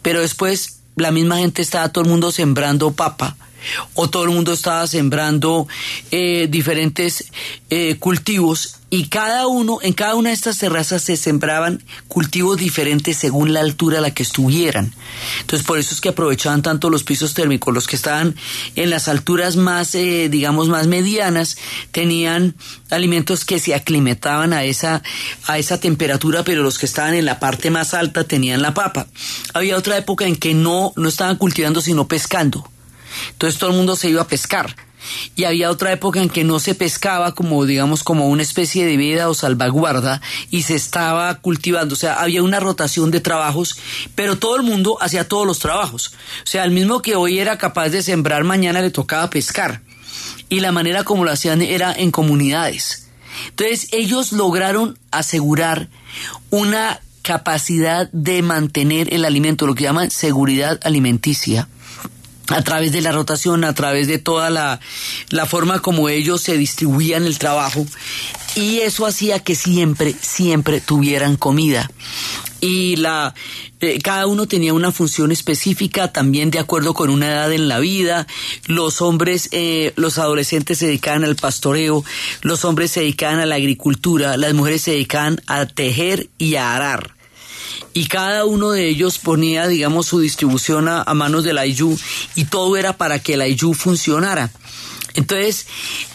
[0.01, 3.35] Pero después la misma gente estaba todo el mundo sembrando papa
[3.93, 5.67] o todo el mundo estaba sembrando
[6.11, 7.31] eh, diferentes
[7.69, 13.17] eh, cultivos y cada uno, en cada una de estas terrazas se sembraban cultivos diferentes
[13.17, 14.93] según la altura a la que estuvieran.
[15.41, 17.73] Entonces por eso es que aprovechaban tanto los pisos térmicos.
[17.73, 18.35] Los que estaban
[18.75, 21.57] en las alturas más, eh, digamos, más medianas,
[21.91, 22.55] tenían
[22.89, 25.01] alimentos que se aclimataban a esa,
[25.45, 29.07] a esa temperatura, pero los que estaban en la parte más alta tenían la papa.
[29.53, 32.69] Había otra época en que no, no estaban cultivando sino pescando.
[33.31, 34.75] Entonces todo el mundo se iba a pescar.
[35.35, 38.97] Y había otra época en que no se pescaba como, digamos, como una especie de
[38.97, 41.93] vida o salvaguarda y se estaba cultivando.
[41.93, 43.77] O sea, había una rotación de trabajos,
[44.15, 46.13] pero todo el mundo hacía todos los trabajos.
[46.43, 49.81] O sea, el mismo que hoy era capaz de sembrar, mañana le tocaba pescar.
[50.49, 53.07] Y la manera como lo hacían era en comunidades.
[53.49, 55.89] Entonces ellos lograron asegurar
[56.49, 61.67] una capacidad de mantener el alimento, lo que llaman seguridad alimenticia
[62.47, 64.79] a través de la rotación, a través de toda la,
[65.29, 67.85] la, forma como ellos se distribuían el trabajo
[68.55, 71.91] y eso hacía que siempre, siempre tuvieran comida.
[72.61, 73.35] Y la,
[73.81, 77.79] eh, cada uno tenía una función específica, también de acuerdo con una edad en la
[77.79, 78.25] vida.
[78.65, 82.03] Los hombres, eh, los adolescentes se dedicaban al pastoreo,
[82.41, 86.75] los hombres se dedicaban a la agricultura, las mujeres se dedicaban a tejer y a
[86.75, 87.14] arar
[87.93, 91.97] y cada uno de ellos ponía, digamos, su distribución a, manos del IU
[92.35, 94.51] y todo era para que el IU funcionara.
[95.15, 95.65] Entonces,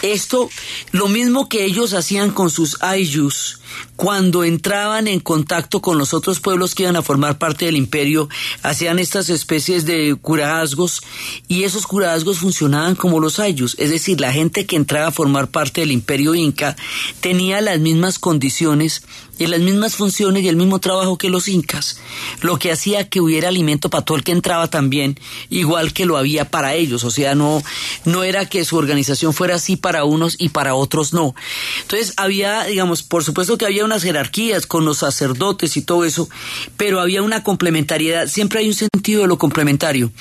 [0.03, 0.51] esto,
[0.93, 3.61] lo mismo que ellos hacían con sus IUs,
[3.97, 8.29] cuando entraban en contacto con los otros pueblos que iban a formar parte del imperio,
[8.63, 11.03] hacían estas especies de curazgos
[11.49, 15.49] y esos curazgos funcionaban como los ayus, es decir, la gente que entraba a formar
[15.49, 16.77] parte del imperio inca
[17.21, 19.03] tenía las mismas condiciones
[19.41, 21.99] y las mismas funciones y el mismo trabajo que los incas,
[22.43, 25.19] lo que hacía que hubiera alimento para todo el que entraba también,
[25.49, 27.63] igual que lo había para ellos, o sea, no,
[28.05, 31.35] no era que su organización fuera así para unos y para otros no.
[31.81, 36.29] Entonces había, digamos, por supuesto que había unas jerarquías con los sacerdotes y todo eso,
[36.77, 40.13] pero había una complementariedad, siempre hay un sentido de lo complementario,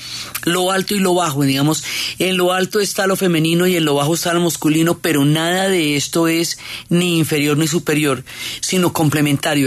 [0.44, 1.84] lo alto y lo bajo, digamos,
[2.18, 5.68] en lo alto está lo femenino y en lo bajo está lo masculino, pero nada
[5.68, 6.58] de esto es
[6.88, 8.24] ni inferior ni superior,
[8.62, 9.09] sino complementario.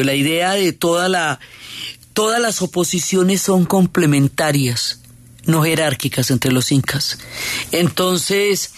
[0.04, 1.40] La idea de toda la
[2.14, 5.00] todas las oposiciones son complementarias,
[5.46, 7.18] no jerárquicas entre los incas.
[7.72, 8.72] Entonces,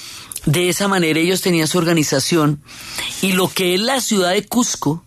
[0.46, 2.62] de esa manera ellos tenían su organización
[3.22, 5.04] y lo que es la ciudad de Cusco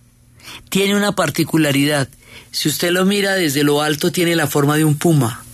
[0.69, 2.09] tiene una particularidad.
[2.51, 5.45] Si usted lo mira desde lo alto tiene la forma de un puma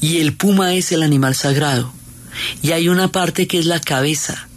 [0.00, 1.92] y el puma es el animal sagrado
[2.62, 4.48] y hay una parte que es la cabeza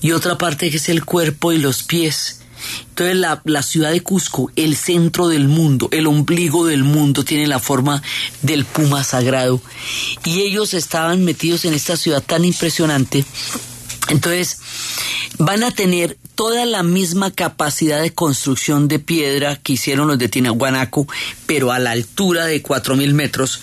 [0.00, 2.39] y otra parte que es el cuerpo y los pies.
[2.90, 7.58] Entonces la, ciudad de Cusco, el centro del mundo, el ombligo del mundo, tiene la
[7.58, 8.02] forma
[8.42, 9.60] del puma sagrado.
[10.24, 13.24] Y ellos estaban metidos en esta ciudad tan impresionante.
[14.08, 14.58] Entonces
[15.38, 20.28] van a tener toda la misma capacidad de construcción de piedra que hicieron los de
[20.28, 21.06] Tinahuanaco,
[21.46, 23.60] pero a la altura de 4.000 metros,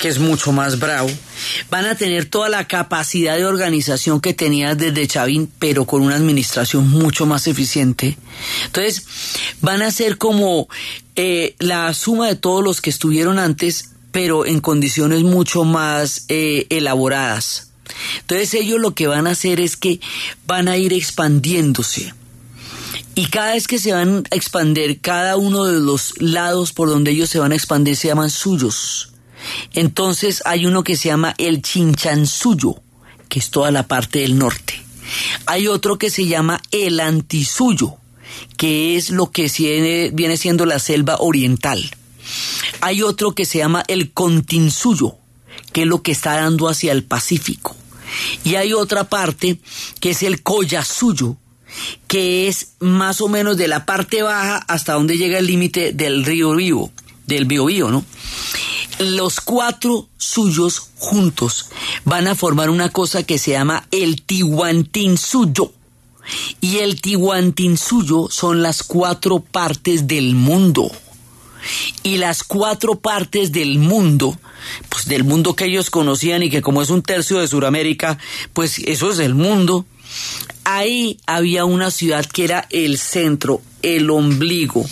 [0.00, 1.10] que es mucho más bravo.
[1.70, 6.16] Van a tener toda la capacidad de organización que tenías desde Chavín, pero con una
[6.16, 8.16] administración mucho más eficiente.
[8.66, 9.04] Entonces,
[9.60, 10.68] van a ser como
[11.16, 16.66] eh, la suma de todos los que estuvieron antes, pero en condiciones mucho más eh,
[16.70, 17.70] elaboradas.
[18.20, 20.00] Entonces ellos lo que van a hacer es que
[20.46, 22.14] van a ir expandiéndose.
[23.14, 27.12] Y cada vez que se van a expandir, cada uno de los lados por donde
[27.12, 29.13] ellos se van a expandir se llaman suyos.
[29.72, 32.76] Entonces hay uno que se llama el Chinchansuyo,
[33.28, 34.80] que es toda la parte del norte.
[35.46, 37.96] Hay otro que se llama el Antisuyo,
[38.56, 39.50] que es lo que
[40.12, 41.90] viene siendo la selva oriental.
[42.80, 45.16] Hay otro que se llama el Continsuyo,
[45.72, 47.76] que es lo que está dando hacia el Pacífico.
[48.44, 49.58] Y hay otra parte
[50.00, 51.36] que es el Collasuyo,
[52.06, 56.24] que es más o menos de la parte baja hasta donde llega el límite del
[56.24, 56.92] río Vivo,
[57.26, 58.04] del Biobío, ¿no?
[58.98, 61.66] Los cuatro suyos juntos
[62.04, 65.72] van a formar una cosa que se llama el Tihuantinsuyo.
[66.60, 70.90] Y el Tihuantinsuyo son las cuatro partes del mundo.
[72.02, 74.38] Y las cuatro partes del mundo
[74.88, 78.18] pues del mundo que ellos conocían y que como es un tercio de Sudamérica,
[78.52, 79.86] pues eso es el mundo.
[80.64, 84.84] Ahí había una ciudad que era el centro, el ombligo,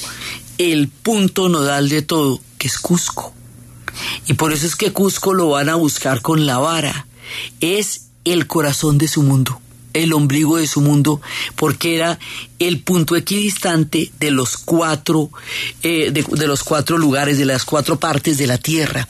[0.58, 3.32] el punto nodal de todo, que es Cusco.
[4.26, 7.06] Y por eso es que Cusco lo van a buscar con la vara.
[7.60, 9.60] Es el corazón de su mundo
[9.92, 11.20] el ombligo de su mundo,
[11.56, 12.18] porque era
[12.58, 15.30] el punto equidistante de los cuatro,
[15.82, 19.08] eh, de, los cuatro lugares, de las cuatro partes de la Tierra.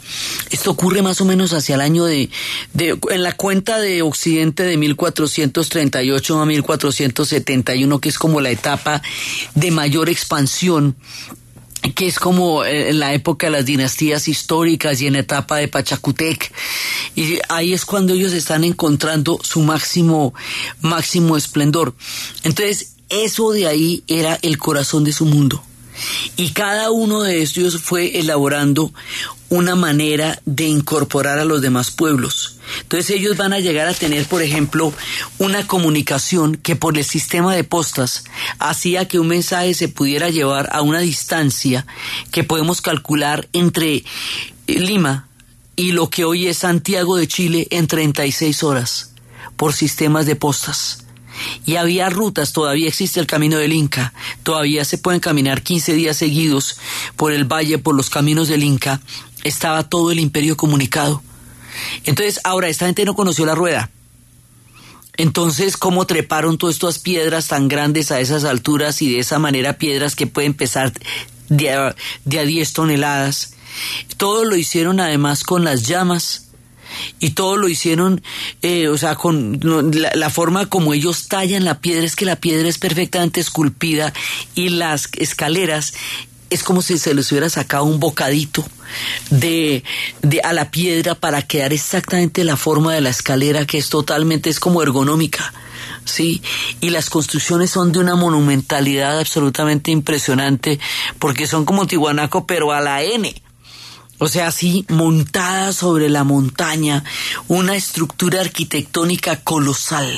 [0.50, 2.30] Esto ocurre más o menos hacia el año de,
[2.72, 9.02] de en la cuenta de Occidente de 1438 a 1471, que es como la etapa
[9.54, 10.96] de mayor expansión
[11.90, 15.56] que es como eh, en la época de las dinastías históricas y en la etapa
[15.56, 16.52] de Pachacutec.
[17.14, 20.32] Y ahí es cuando ellos están encontrando su máximo,
[20.80, 21.94] máximo esplendor.
[22.44, 25.62] Entonces, eso de ahí era el corazón de su mundo.
[26.36, 28.92] Y cada uno de ellos fue elaborando
[29.52, 32.56] una manera de incorporar a los demás pueblos.
[32.80, 34.94] Entonces ellos van a llegar a tener, por ejemplo,
[35.36, 38.24] una comunicación que por el sistema de postas
[38.58, 41.86] hacía que un mensaje se pudiera llevar a una distancia
[42.30, 44.04] que podemos calcular entre
[44.66, 45.28] Lima
[45.76, 49.12] y lo que hoy es Santiago de Chile en 36 horas
[49.58, 51.02] por sistemas de postas
[51.64, 56.16] y había rutas, todavía existe el camino del Inca, todavía se pueden caminar 15 días
[56.16, 56.78] seguidos
[57.16, 59.00] por el valle, por los caminos del Inca,
[59.42, 61.22] estaba todo el imperio comunicado.
[62.04, 63.90] Entonces, ahora, esta gente no conoció la rueda.
[65.16, 69.74] Entonces, ¿cómo treparon todas estas piedras tan grandes a esas alturas y de esa manera
[69.74, 70.92] piedras que pueden pesar
[71.48, 73.54] de a, de a 10 toneladas?
[74.16, 76.48] Todo lo hicieron además con las llamas
[77.20, 78.22] y todo lo hicieron,
[78.62, 82.68] eh, o sea, con la, forma como ellos tallan la piedra, es que la piedra
[82.68, 84.12] es perfectamente esculpida
[84.54, 85.94] y las escaleras
[86.52, 88.64] es como si se les hubiera sacado un bocadito
[89.30, 89.84] de,
[90.22, 94.50] de a la piedra para quedar exactamente la forma de la escalera que es totalmente,
[94.50, 95.52] es como ergonómica.
[96.04, 96.42] ¿sí?
[96.80, 100.78] Y las construcciones son de una monumentalidad absolutamente impresionante
[101.18, 103.34] porque son como Tihuanaco, pero a la N.
[104.18, 107.02] O sea, así montada sobre la montaña,
[107.48, 110.16] una estructura arquitectónica colosal.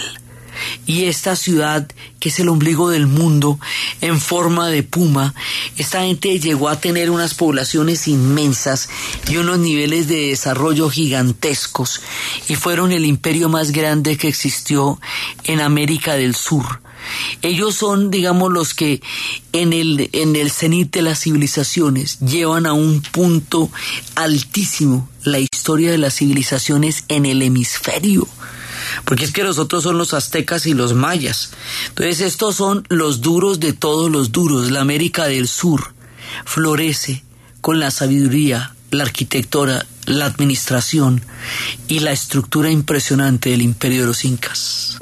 [0.87, 1.89] Y esta ciudad,
[2.21, 3.59] que es el ombligo del mundo,
[4.01, 5.35] en forma de puma,
[5.77, 8.89] esta gente llegó a tener unas poblaciones inmensas
[9.29, 12.01] y unos niveles de desarrollo gigantescos,
[12.49, 15.01] y fueron el imperio más grande que existió
[15.45, 16.85] en América del Sur
[17.43, 19.03] ellos son, digamos, los que
[19.53, 23.71] en el, en el cenit de las civilizaciones llevan a un punto
[24.15, 28.27] altísimo la historia de las civilizaciones en el hemisferio.
[29.05, 31.51] Porque es que los otros son los aztecas y los mayas.
[31.89, 34.71] Entonces estos son los duros de todos los duros.
[34.71, 35.95] La América del Sur
[36.45, 37.25] florece
[37.61, 41.23] con la sabiduría, la arquitectura, la administración
[41.89, 44.99] y la estructura impresionante del imperio de los incas.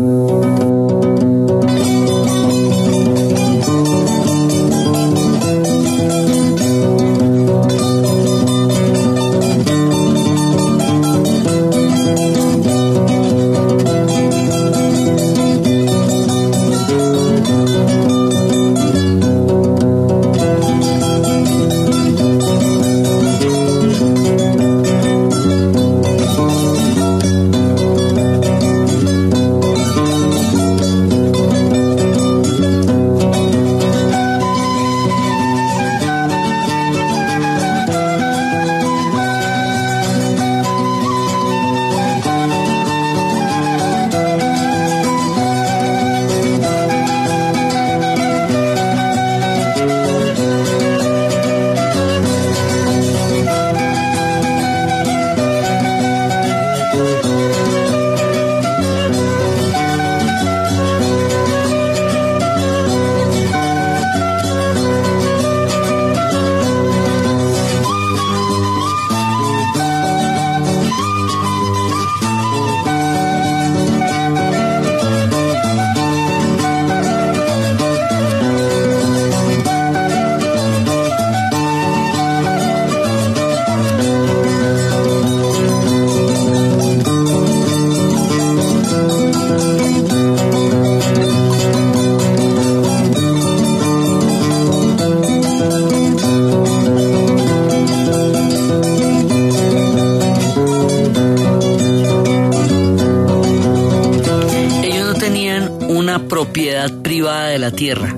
[107.71, 108.15] Tierra.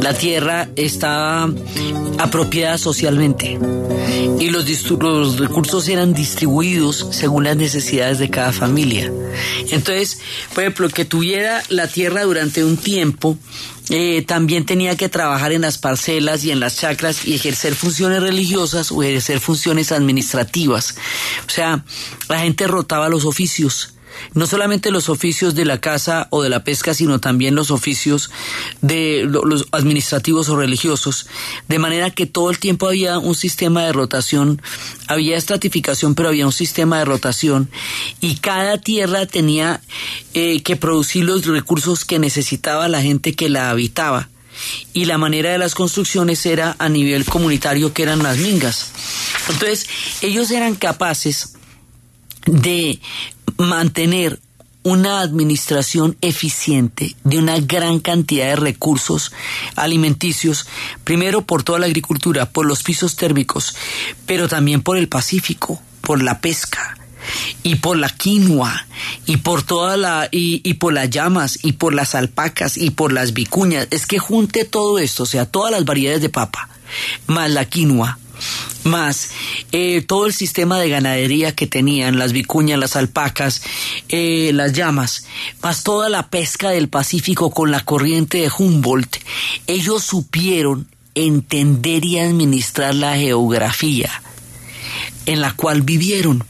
[0.00, 1.48] La tierra está
[2.18, 3.58] apropiada socialmente
[4.38, 9.12] y los, los, recursos eran distribuidos según las necesidades de cada familia.
[9.70, 10.18] Entonces,
[10.54, 13.38] por ejemplo, que tuviera la tierra durante un tiempo,
[13.90, 18.22] eh, también tenía que trabajar en las parcelas y en las chacras y ejercer funciones
[18.22, 20.96] religiosas o ejercer funciones administrativas.
[21.46, 21.84] O sea,
[22.28, 23.94] la gente rotaba los oficios
[24.34, 28.30] no solamente los oficios de la caza o de la pesca, sino también los oficios
[28.80, 31.26] de los administrativos o religiosos,
[31.68, 34.60] de manera que todo el tiempo había un sistema de rotación,
[35.06, 37.70] había estratificación, pero había un sistema de rotación
[38.20, 39.80] y cada tierra tenía
[40.34, 44.28] eh, que producir los recursos que necesitaba la gente que la habitaba
[44.92, 48.90] y la manera de las construcciones era a nivel comunitario que eran las mingas.
[49.48, 49.86] Entonces,
[50.22, 51.54] ellos eran capaces
[52.46, 53.00] de
[53.58, 54.40] mantener
[54.84, 59.32] una administración eficiente de una gran cantidad de recursos
[59.76, 60.66] alimenticios,
[61.04, 63.76] primero por toda la agricultura, por los pisos térmicos,
[64.26, 66.98] pero también por el Pacífico, por la pesca
[67.62, 68.86] y por la quinoa
[69.26, 73.12] y por toda la y, y por las llamas y por las alpacas y por
[73.12, 76.68] las vicuñas, es que junte todo esto, o sea, todas las variedades de papa,
[77.28, 78.18] más la quinoa,
[78.84, 79.30] más
[79.72, 83.62] eh, todo el sistema de ganadería que tenían, las vicuñas, las alpacas,
[84.08, 85.26] eh, las llamas,
[85.62, 89.16] más toda la pesca del Pacífico con la corriente de Humboldt,
[89.66, 94.10] ellos supieron entender y administrar la geografía
[95.26, 96.44] en la cual vivieron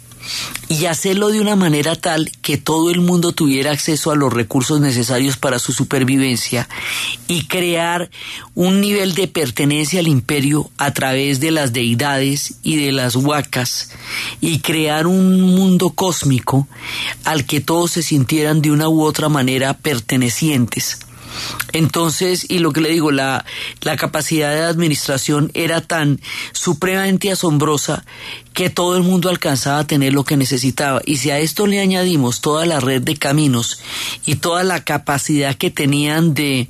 [0.68, 4.80] y hacerlo de una manera tal que todo el mundo tuviera acceso a los recursos
[4.80, 6.68] necesarios para su supervivencia
[7.28, 8.10] y crear
[8.54, 13.90] un nivel de pertenencia al imperio a través de las deidades y de las huacas
[14.40, 16.68] y crear un mundo cósmico
[17.24, 20.98] al que todos se sintieran de una u otra manera pertenecientes.
[21.72, 23.44] Entonces, y lo que le digo, la,
[23.80, 26.20] la capacidad de administración era tan
[26.52, 28.04] supremamente asombrosa
[28.52, 31.00] que todo el mundo alcanzaba a tener lo que necesitaba.
[31.04, 33.80] Y si a esto le añadimos toda la red de caminos
[34.24, 36.68] y toda la capacidad que tenían de,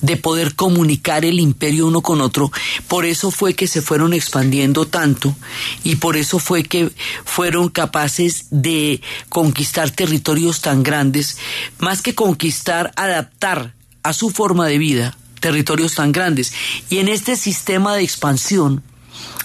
[0.00, 2.50] de poder comunicar el imperio uno con otro,
[2.88, 5.34] por eso fue que se fueron expandiendo tanto
[5.82, 6.90] y por eso fue que
[7.24, 11.38] fueron capaces de conquistar territorios tan grandes,
[11.78, 16.54] más que conquistar, adaptar a su forma de vida territorios tan grandes.
[16.88, 18.82] Y en este sistema de expansión,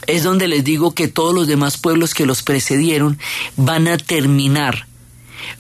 [0.07, 3.19] es donde les digo que todos los demás pueblos que los precedieron
[3.55, 4.87] van a terminar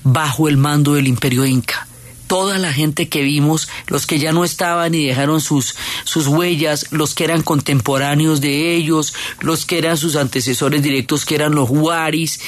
[0.03, 1.87] bajo el mando del imperio inca.
[2.27, 6.85] Toda la gente que vimos, los que ya no estaban y dejaron sus, sus huellas,
[6.91, 11.71] los que eran contemporáneos de ellos, los que eran sus antecesores directos, que eran los
[11.71, 12.39] huaris,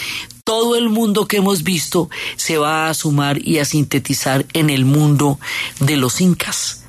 [0.44, 4.86] todo el mundo que hemos visto se va a sumar y a sintetizar en el
[4.86, 5.40] mundo
[5.80, 6.81] de los incas.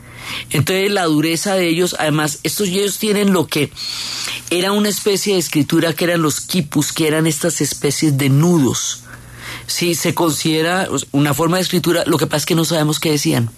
[0.50, 3.70] Entonces la dureza de ellos, además, estos ellos tienen lo que
[4.50, 9.00] era una especie de escritura que eran los quipus, que eran estas especies de nudos.
[9.66, 13.10] Sí, se considera una forma de escritura, lo que pasa es que no sabemos qué
[13.10, 13.50] decían.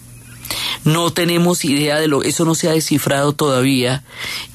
[0.85, 4.05] No tenemos idea de lo, eso no se ha descifrado todavía.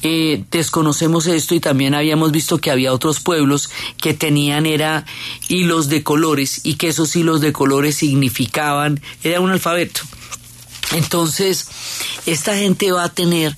[0.04, 5.06] Eh, desconocemos esto y también habíamos visto que había otros pueblos que tenían era
[5.48, 10.02] hilos de colores y que esos hilos de colores significaban, era un alfabeto.
[10.92, 11.68] Entonces,
[12.26, 13.56] esta gente va a tener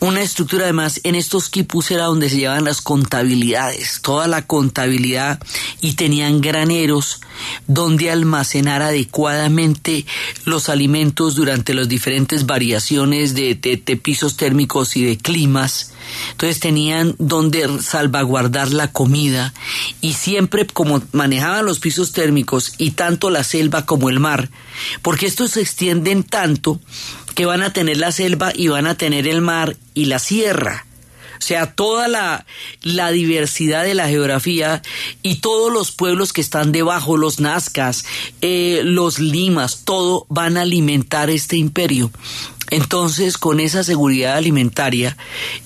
[0.00, 5.38] una estructura, además, en estos quipus era donde se llevaban las contabilidades, toda la contabilidad,
[5.80, 7.20] y tenían graneros
[7.66, 10.06] donde almacenar adecuadamente
[10.44, 15.91] los alimentos durante las diferentes variaciones de, de pisos térmicos y de climas.
[16.32, 19.52] Entonces tenían donde salvaguardar la comida
[20.00, 24.50] y siempre como manejaban los pisos térmicos y tanto la selva como el mar,
[25.02, 26.80] porque estos se extienden tanto
[27.34, 30.86] que van a tener la selva y van a tener el mar y la sierra.
[31.42, 32.46] O sea, toda la,
[32.82, 34.80] la, diversidad de la geografía
[35.24, 38.04] y todos los pueblos que están debajo, los nazcas,
[38.42, 42.12] eh, los limas, todo van a alimentar este imperio.
[42.72, 45.18] Entonces, con esa seguridad alimentaria,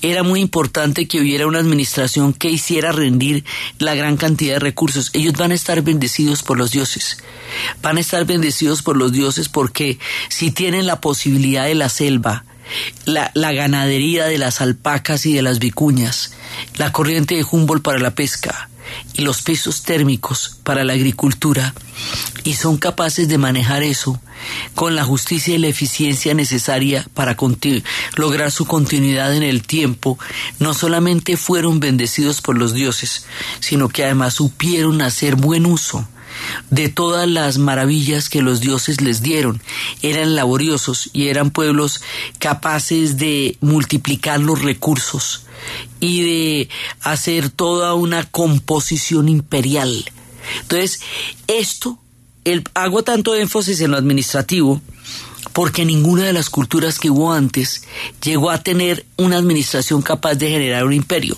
[0.02, 3.44] era muy importante que hubiera una administración que hiciera rendir
[3.78, 5.10] la gran cantidad de recursos.
[5.12, 7.18] Ellos van a estar bendecidos por los dioses.
[7.80, 12.44] Van a estar bendecidos por los dioses porque si tienen la posibilidad de la selva,
[13.04, 16.32] la, ganadería de las alpacas y de las vicuñas,
[16.76, 18.68] la corriente de Humboldt para la pesca
[19.12, 21.72] y los pisos térmicos para la agricultura,
[22.42, 24.20] y son capaces de manejar eso
[24.74, 27.36] con la justicia y la eficiencia necesaria para
[28.16, 30.18] lograr su continuidad en el tiempo,
[30.58, 33.26] no solamente fueron bendecidos por los dioses,
[33.60, 36.06] sino que además supieron hacer buen uso
[36.70, 39.62] de todas las maravillas que los dioses les dieron.
[40.02, 42.02] Eran laboriosos y eran pueblos
[42.38, 45.42] capaces de multiplicar los recursos
[46.00, 46.68] y de
[47.00, 50.10] hacer toda una composición imperial.
[50.62, 51.00] Entonces,
[51.46, 51.98] esto,
[52.46, 54.80] el, hago tanto énfasis en lo administrativo,
[55.52, 57.82] porque ninguna de las culturas que hubo antes
[58.22, 61.36] llegó a tener una administración capaz de generar un imperio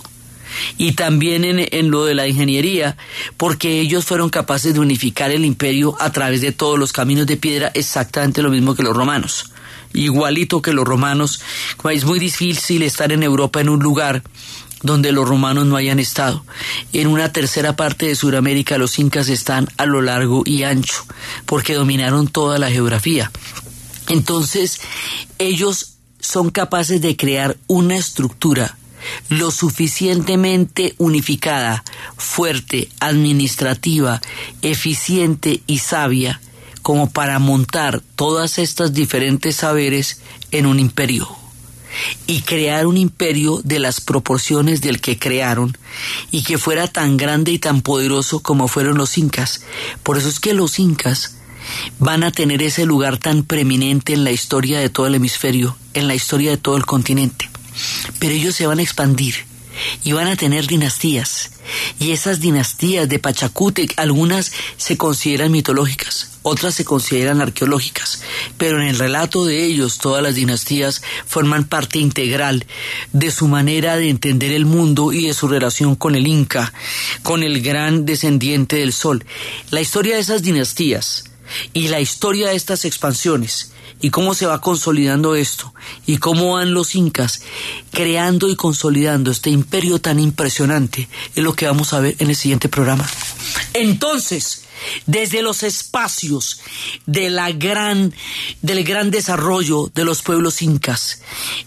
[0.77, 2.97] y también en, lo de la ingeniería,
[3.37, 7.37] porque ellos fueron capaces de unificar el imperio a través de todos los caminos de
[7.37, 9.51] piedra, exactamente lo mismo que los romanos.
[9.93, 11.41] Igualito que los romanos,
[11.91, 14.23] es muy difícil estar en Europa en un lugar
[14.81, 16.43] donde los romanos no hayan estado.
[16.93, 21.05] En una tercera parte de Sudamérica los incas están a lo largo y ancho,
[21.45, 23.31] porque dominaron toda la geografía.
[24.07, 24.79] Entonces,
[25.37, 28.75] ellos son capaces de crear una estructura
[29.29, 31.85] lo suficientemente unificada,
[32.17, 34.21] fuerte, administrativa,
[34.61, 36.41] eficiente y sabia
[36.81, 40.21] como para montar todas estas diferentes saberes
[40.51, 41.38] en un imperio
[42.27, 45.77] y crear un imperio de las proporciones del que crearon
[46.31, 49.61] y que fuera tan grande y tan poderoso como fueron los incas.
[50.03, 51.35] Por eso es que los incas
[51.99, 56.07] van a tener ese lugar tan preeminente en la historia de todo el hemisferio, en
[56.07, 57.49] la historia de todo el continente
[58.19, 59.35] pero ellos se van a expandir
[60.03, 61.51] y van a tener dinastías.
[61.99, 68.21] Y esas dinastías de Pachacute, algunas se consideran mitológicas, otras se consideran arqueológicas,
[68.57, 72.65] pero en el relato de ellos todas las dinastías forman parte integral
[73.11, 76.73] de su manera de entender el mundo y de su relación con el Inca,
[77.23, 79.25] con el gran descendiente del sol.
[79.69, 81.25] La historia de esas dinastías
[81.73, 83.71] y la historia de estas expansiones
[84.01, 85.73] y cómo se va consolidando esto
[86.05, 87.41] y cómo van los incas
[87.91, 92.35] creando y consolidando este imperio tan impresionante es lo que vamos a ver en el
[92.35, 93.07] siguiente programa.
[93.73, 94.63] Entonces,
[95.05, 96.61] desde los espacios
[97.05, 98.13] de la gran,
[98.61, 101.21] del gran desarrollo de los pueblos incas,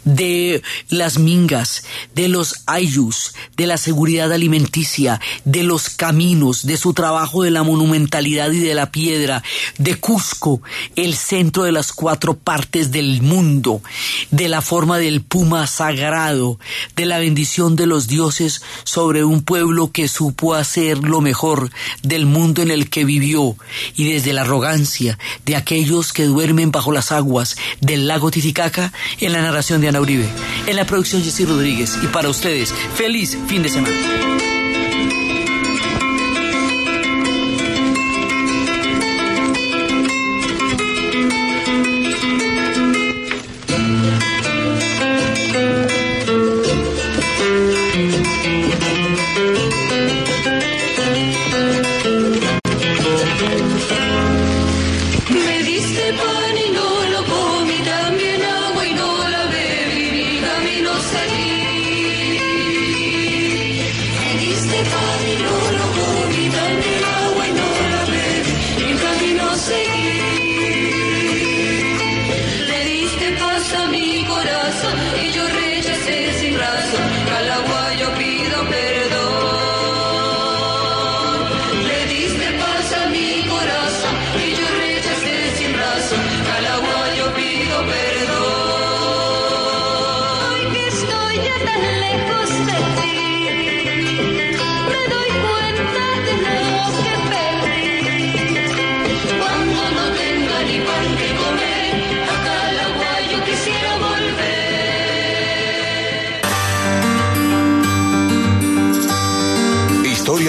[0.04, 1.84] de las mingas,
[2.14, 7.62] de los ayus, de la seguridad alimenticia, de los caminos, de su trabajo de la
[7.62, 9.42] monumentalidad y de la piedra,
[9.78, 10.62] de Cusco,
[10.96, 13.82] el centro de las cuatro partes del mundo,
[14.30, 16.58] de la forma del puma sagrado,
[16.96, 21.70] de la bendición de los dioses sobre un pueblo que supo hacer lo mejor
[22.02, 23.56] del mundo en el que vivió
[23.96, 29.32] y desde la arrogancia de aquellos que duermen bajo las aguas del lago Titicaca en
[29.32, 30.28] la narración de Ana Uribe,
[30.66, 34.61] en la producción Jessy Rodríguez y para ustedes, feliz fin de semana.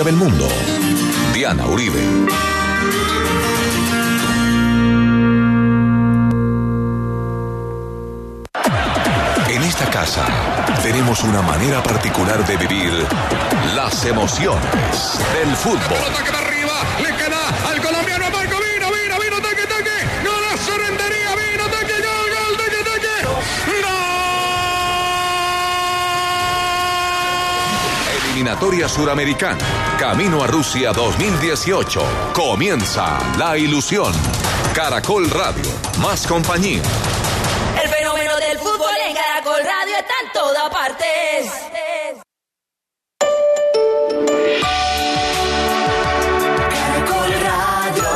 [0.03, 0.47] Del mundo.
[1.33, 1.99] Diana Uribe.
[9.47, 10.25] En esta casa
[10.81, 12.91] tenemos una manera particular de vivir
[13.75, 16.42] las emociones del fútbol.
[28.63, 29.97] Eliminatoria Suramericana.
[29.99, 32.01] Camino a Rusia 2018.
[32.33, 34.13] Comienza la ilusión.
[34.73, 35.65] Caracol Radio.
[35.99, 36.81] Más compañía.
[37.83, 41.51] El fenómeno del fútbol en Caracol Radio está en todas partes.
[46.69, 48.09] Caracol Radio,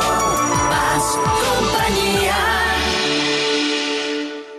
[0.70, 2.38] más compañía.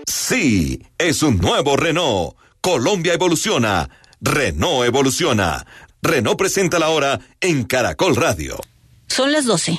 [0.06, 2.36] Sí, es un nuevo Renault.
[2.60, 3.88] Colombia evoluciona.
[4.20, 5.64] Renault evoluciona.
[6.02, 8.58] Renault presenta la hora en Caracol Radio.
[9.06, 9.78] Son las 12.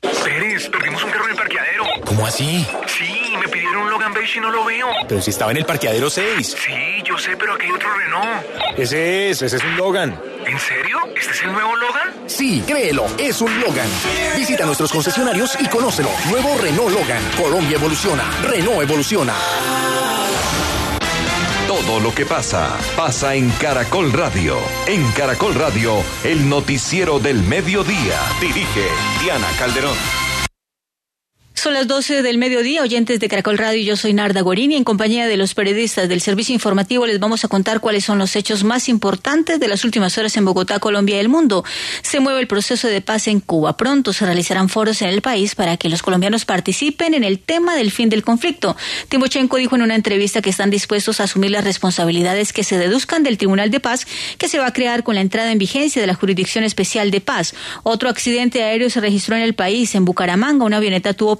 [0.00, 1.84] Pérez, perdimos un carro en el parqueadero.
[2.06, 2.66] ¿Cómo así?
[2.86, 4.88] Sí, me pidieron un Logan Beige y no lo veo.
[5.08, 6.46] Pero si estaba en el parqueadero 6.
[6.46, 8.78] Sí, yo sé, pero aquí hay otro Renault.
[8.78, 10.20] Ese es, ese es un Logan.
[10.46, 10.98] ¿En serio?
[11.16, 12.14] ¿Este es el nuevo Logan?
[12.26, 13.88] Sí, créelo, es un Logan.
[14.36, 16.10] Visita nuestros concesionarios y conócelo.
[16.30, 17.22] Nuevo Renault Logan.
[17.36, 18.24] Colombia evoluciona.
[18.42, 19.34] Renault evoluciona.
[21.70, 24.56] Todo lo que pasa, pasa en Caracol Radio.
[24.88, 28.18] En Caracol Radio, el noticiero del mediodía.
[28.40, 28.88] Dirige
[29.22, 30.29] Diana Calderón.
[31.52, 33.82] Son las 12 del mediodía, oyentes de Caracol Radio.
[33.82, 34.76] Yo soy Narda Gorini.
[34.76, 38.34] En compañía de los periodistas del servicio informativo les vamos a contar cuáles son los
[38.34, 41.62] hechos más importantes de las últimas horas en Bogotá, Colombia y el mundo.
[42.00, 43.76] Se mueve el proceso de paz en Cuba.
[43.76, 47.76] Pronto se realizarán foros en el país para que los colombianos participen en el tema
[47.76, 48.74] del fin del conflicto.
[49.10, 53.22] Timochenko dijo en una entrevista que están dispuestos a asumir las responsabilidades que se deduzcan
[53.22, 54.06] del Tribunal de Paz
[54.38, 57.20] que se va a crear con la entrada en vigencia de la Jurisdicción Especial de
[57.20, 57.54] Paz.
[57.82, 59.94] Otro accidente aéreo se registró en el país.
[59.94, 61.36] En Bucaramanga, una avioneta tuvo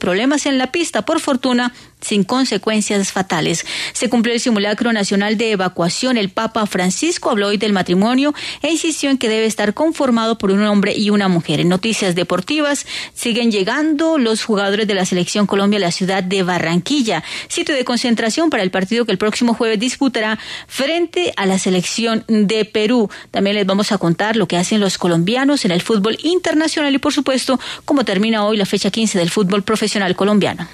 [0.46, 3.66] en la pista, por fortuna, sin consecuencias fatales.
[3.92, 6.16] Se cumplió el simulacro nacional de evacuación.
[6.16, 10.50] El Papa Francisco habló hoy del matrimonio e insistió en que debe estar conformado por
[10.50, 11.60] un hombre y una mujer.
[11.60, 16.42] En noticias deportivas siguen llegando los jugadores de la selección Colombia a la ciudad de
[16.42, 21.58] Barranquilla, sitio de concentración para el partido que el próximo jueves disputará frente a la
[21.58, 23.10] selección de Perú.
[23.30, 26.98] También les vamos a contar lo que hacen los colombianos en el fútbol internacional y
[26.98, 30.68] por supuesto cómo termina hoy la fecha 15 del fútbol profesional colombiano.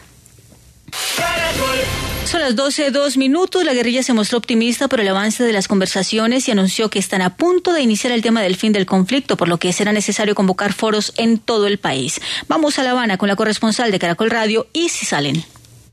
[2.26, 3.64] Son las 12, dos minutos.
[3.64, 7.22] La guerrilla se mostró optimista por el avance de las conversaciones y anunció que están
[7.22, 10.34] a punto de iniciar el tema del fin del conflicto, por lo que será necesario
[10.34, 12.20] convocar foros en todo el país.
[12.48, 15.44] Vamos a La Habana con la corresponsal de Caracol Radio, Isi Salen.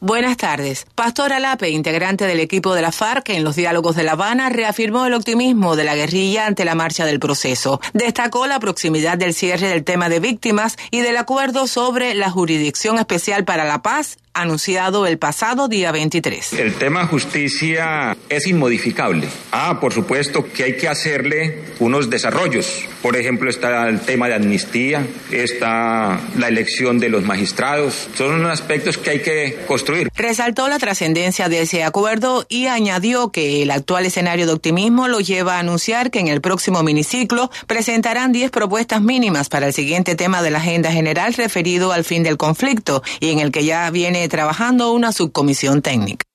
[0.05, 0.85] Buenas tardes.
[0.95, 5.05] Pastor Alape, integrante del equipo de la FARC en los diálogos de La Habana, reafirmó
[5.05, 7.79] el optimismo de la guerrilla ante la marcha del proceso.
[7.93, 12.99] Destacó la proximidad del cierre del tema de víctimas y del acuerdo sobre la Jurisdicción
[12.99, 16.53] Especial para la Paz anunciado el pasado día 23.
[16.53, 19.27] El tema justicia es inmodificable.
[19.51, 22.85] Ah, por supuesto que hay que hacerle unos desarrollos.
[23.01, 28.09] Por ejemplo, está el tema de amnistía, está la elección de los magistrados.
[28.15, 29.92] Son unos aspectos que hay que construir.
[30.15, 35.19] Resaltó la trascendencia de ese acuerdo y añadió que el actual escenario de optimismo lo
[35.19, 40.15] lleva a anunciar que en el próximo miniciclo presentarán 10 propuestas mínimas para el siguiente
[40.15, 43.89] tema de la agenda general referido al fin del conflicto y en el que ya
[43.91, 46.25] viene trabajando una subcomisión técnica.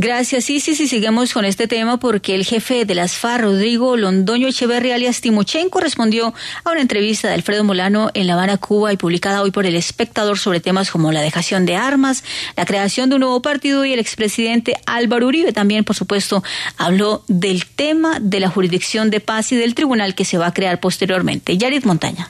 [0.00, 4.46] Gracias, sí, sí, seguimos con este tema porque el jefe de las FARC, Rodrigo Londoño
[4.46, 6.32] Echeverri, alias Timochenko, respondió
[6.62, 9.74] a una entrevista de Alfredo Molano en La Habana, Cuba, y publicada hoy por El
[9.74, 12.22] Espectador sobre temas como la dejación de armas,
[12.56, 15.52] la creación de un nuevo partido y el expresidente Álvaro Uribe.
[15.52, 16.44] También, por supuesto,
[16.76, 20.54] habló del tema de la jurisdicción de paz y del tribunal que se va a
[20.54, 21.58] crear posteriormente.
[21.58, 22.28] Yarit Montaña.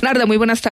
[0.00, 0.68] Narda, muy buenas tardes.